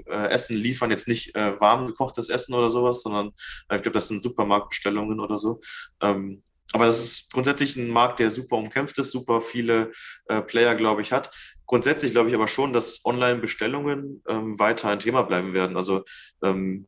Essen 0.06 0.56
liefern, 0.56 0.90
jetzt 0.90 1.08
nicht 1.08 1.34
warm 1.34 1.87
gekochtes 1.87 2.28
Essen 2.28 2.54
oder 2.54 2.70
sowas, 2.70 3.02
sondern 3.02 3.32
ich 3.72 3.83
glaube, 3.83 3.92
das 3.92 4.09
sind 4.09 4.22
Supermarktbestellungen 4.22 5.20
oder 5.20 5.38
so. 5.38 5.61
Ähm, 6.01 6.42
aber 6.72 6.87
das 6.87 7.01
ist 7.01 7.33
grundsätzlich 7.33 7.77
ein 7.77 7.88
Markt, 7.88 8.20
der 8.20 8.31
super 8.31 8.57
umkämpft 8.57 8.98
ist, 8.98 9.11
super 9.11 9.40
viele 9.40 9.92
äh, 10.27 10.42
Player, 10.42 10.74
glaube 10.74 11.01
ich, 11.01 11.12
hat. 11.12 11.35
Grundsätzlich 11.66 12.12
glaube 12.12 12.29
ich 12.29 12.35
aber 12.35 12.48
schon, 12.48 12.72
dass 12.72 13.05
Online-Bestellungen 13.05 14.22
ähm, 14.29 14.59
weiter 14.59 14.88
ein 14.88 14.98
Thema 14.98 15.22
bleiben 15.22 15.55
werden. 15.55 15.77
Also 15.77 16.05
ähm, 16.42 16.87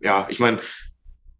ja, 0.00 0.26
ich 0.30 0.38
meine, 0.38 0.60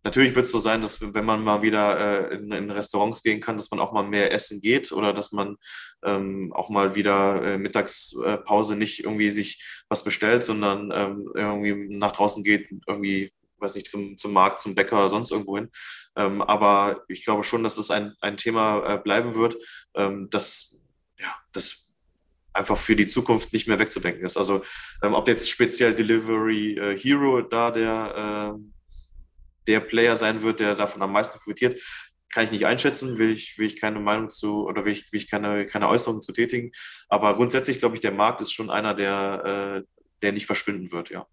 natürlich 0.04 0.34
wird 0.34 0.46
es 0.46 0.52
so 0.52 0.58
sein, 0.58 0.82
dass 0.82 1.00
wenn 1.00 1.24
man 1.24 1.42
mal 1.42 1.62
wieder 1.62 2.30
äh, 2.30 2.34
in, 2.34 2.52
in, 2.52 2.70
Restaurants 2.70 3.22
gehen 3.22 3.40
kann, 3.40 3.56
dass 3.56 3.70
man 3.70 3.80
auch 3.80 3.92
mal 3.92 4.04
mehr 4.04 4.32
essen 4.32 4.60
geht 4.60 4.92
oder 4.92 5.12
dass 5.12 5.32
man 5.32 5.56
ähm, 6.02 6.52
auch 6.54 6.68
mal 6.68 6.94
wieder 6.94 7.42
äh, 7.42 7.58
Mittagspause 7.58 8.76
nicht 8.76 9.04
irgendwie 9.04 9.30
sich 9.30 9.84
was 9.88 10.04
bestellt, 10.04 10.44
sondern 10.44 10.90
ähm, 10.92 11.30
irgendwie 11.34 11.96
nach 11.96 12.12
draußen 12.12 12.42
geht, 12.44 12.68
irgendwie 12.86 13.32
weiß 13.60 13.74
nicht, 13.74 13.88
zum, 13.88 14.16
zum 14.16 14.32
Markt, 14.32 14.60
zum 14.60 14.74
Bäcker 14.74 14.96
oder 14.96 15.10
sonst 15.10 15.30
irgendwo 15.30 15.56
hin. 15.56 15.70
Ähm, 16.16 16.42
aber 16.42 17.04
ich 17.08 17.24
glaube 17.24 17.44
schon, 17.44 17.62
dass 17.62 17.78
es 17.78 17.90
ein, 17.90 18.14
ein 18.20 18.36
Thema 18.36 18.94
äh, 18.94 18.98
bleiben 18.98 19.34
wird, 19.34 19.56
ähm, 19.94 20.28
das, 20.30 20.84
ja, 21.18 21.34
das 21.52 21.92
einfach 22.52 22.76
für 22.76 22.96
die 22.96 23.06
Zukunft 23.06 23.52
nicht 23.52 23.68
mehr 23.68 23.78
wegzudenken 23.78 24.24
ist. 24.24 24.36
Also 24.36 24.62
ähm, 25.02 25.14
ob 25.14 25.28
jetzt 25.28 25.48
speziell 25.48 25.94
Delivery 25.94 26.78
äh, 26.78 26.98
Hero 26.98 27.42
da 27.42 27.70
der, 27.70 28.56
äh, 28.56 28.60
der 29.66 29.80
Player 29.80 30.16
sein 30.16 30.42
wird, 30.42 30.60
der 30.60 30.74
davon 30.74 31.02
am 31.02 31.12
meisten 31.12 31.38
profitiert, 31.38 31.80
kann 32.32 32.44
ich 32.44 32.50
nicht 32.50 32.66
einschätzen, 32.66 33.18
will 33.18 33.30
ich, 33.30 33.58
will 33.58 33.66
ich 33.66 33.80
keine 33.80 34.00
Meinung 34.00 34.30
zu 34.30 34.66
oder 34.66 34.84
will 34.84 34.92
ich, 34.92 35.12
will 35.12 35.20
ich 35.20 35.30
keine, 35.30 35.66
keine 35.66 35.88
Äußerungen 35.88 36.22
zu 36.22 36.32
tätigen. 36.32 36.72
Aber 37.08 37.34
grundsätzlich 37.34 37.78
glaube 37.78 37.94
ich, 37.94 38.00
der 38.00 38.12
Markt 38.12 38.40
ist 38.40 38.52
schon 38.52 38.70
einer, 38.70 38.94
der, 38.94 39.82
äh, 39.82 40.04
der 40.22 40.32
nicht 40.32 40.46
verschwinden 40.46 40.92
wird, 40.92 41.10
ja. 41.10 41.26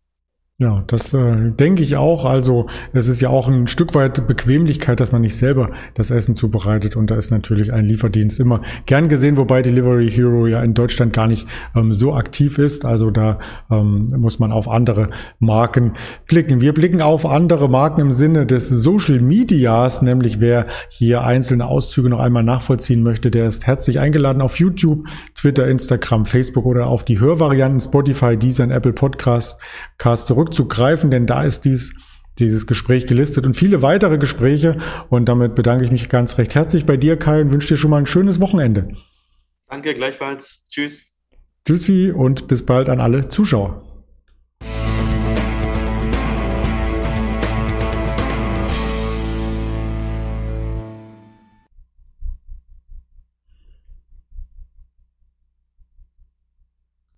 Ja, 0.57 0.85
das 0.87 1.13
äh, 1.13 1.51
denke 1.51 1.83
ich 1.83 1.97
auch. 1.97 2.23
Also 2.23 2.67
es 2.93 3.09
ist 3.09 3.19
ja 3.19 3.27
auch 3.27 3.49
ein 3.49 3.67
Stück 3.67 3.93
weit 3.93 4.25
Bequemlichkeit, 4.25 5.01
dass 5.01 5.11
man 5.11 5.19
nicht 5.19 5.35
selber 5.35 5.71
das 5.95 6.11
Essen 6.11 6.33
zubereitet. 6.33 6.95
Und 6.95 7.11
da 7.11 7.17
ist 7.17 7.29
natürlich 7.29 7.73
ein 7.73 7.83
Lieferdienst 7.83 8.39
immer 8.39 8.61
gern 8.85 9.09
gesehen, 9.09 9.35
wobei 9.35 9.61
Delivery 9.61 10.09
Hero 10.09 10.47
ja 10.47 10.63
in 10.63 10.73
Deutschland 10.73 11.11
gar 11.11 11.27
nicht 11.27 11.45
ähm, 11.75 11.93
so 11.93 12.13
aktiv 12.13 12.57
ist. 12.57 12.85
Also 12.85 13.11
da 13.11 13.39
ähm, 13.69 14.07
muss 14.15 14.39
man 14.39 14.53
auf 14.53 14.69
andere 14.69 15.09
Marken 15.39 15.91
blicken. 16.25 16.61
Wir 16.61 16.73
blicken 16.73 17.01
auf 17.01 17.25
andere 17.25 17.69
Marken 17.69 17.99
im 17.99 18.13
Sinne 18.13 18.45
des 18.45 18.69
Social 18.69 19.19
Medias, 19.19 20.01
nämlich 20.01 20.39
wer 20.39 20.67
hier 20.87 21.25
einzelne 21.25 21.65
Auszüge 21.65 22.07
noch 22.07 22.21
einmal 22.21 22.43
nachvollziehen 22.43 23.03
möchte, 23.03 23.29
der 23.29 23.49
ist 23.49 23.67
herzlich 23.67 23.99
eingeladen 23.99 24.41
auf 24.41 24.57
YouTube, 24.57 25.05
Twitter, 25.35 25.67
Instagram, 25.67 26.25
Facebook 26.25 26.65
oder 26.65 26.87
auf 26.87 27.03
die 27.03 27.19
Hörvarianten 27.19 27.81
Spotify, 27.81 28.37
Deezer 28.37 28.69
Apple 28.69 28.93
Podcasts 28.93 29.57
zurück 30.25 30.44
zurückzugreifen, 30.45 31.11
denn 31.11 31.25
da 31.25 31.43
ist 31.43 31.65
dies, 31.65 31.93
dieses 32.39 32.67
Gespräch 32.67 33.07
gelistet 33.07 33.45
und 33.45 33.55
viele 33.55 33.81
weitere 33.81 34.17
Gespräche. 34.17 34.77
Und 35.09 35.29
damit 35.29 35.55
bedanke 35.55 35.85
ich 35.85 35.91
mich 35.91 36.09
ganz 36.09 36.37
recht 36.37 36.55
herzlich 36.55 36.85
bei 36.85 36.97
dir, 36.97 37.17
Kai, 37.17 37.41
und 37.41 37.53
wünsche 37.53 37.69
dir 37.69 37.77
schon 37.77 37.91
mal 37.91 37.97
ein 37.97 38.07
schönes 38.07 38.41
Wochenende. 38.41 38.89
Danke, 39.69 39.93
gleichfalls. 39.93 40.63
Tschüss. 40.69 41.03
Tschüssi 41.65 42.11
und 42.15 42.47
bis 42.47 42.65
bald 42.65 42.89
an 42.89 42.99
alle 42.99 43.27
Zuschauer. 43.27 43.81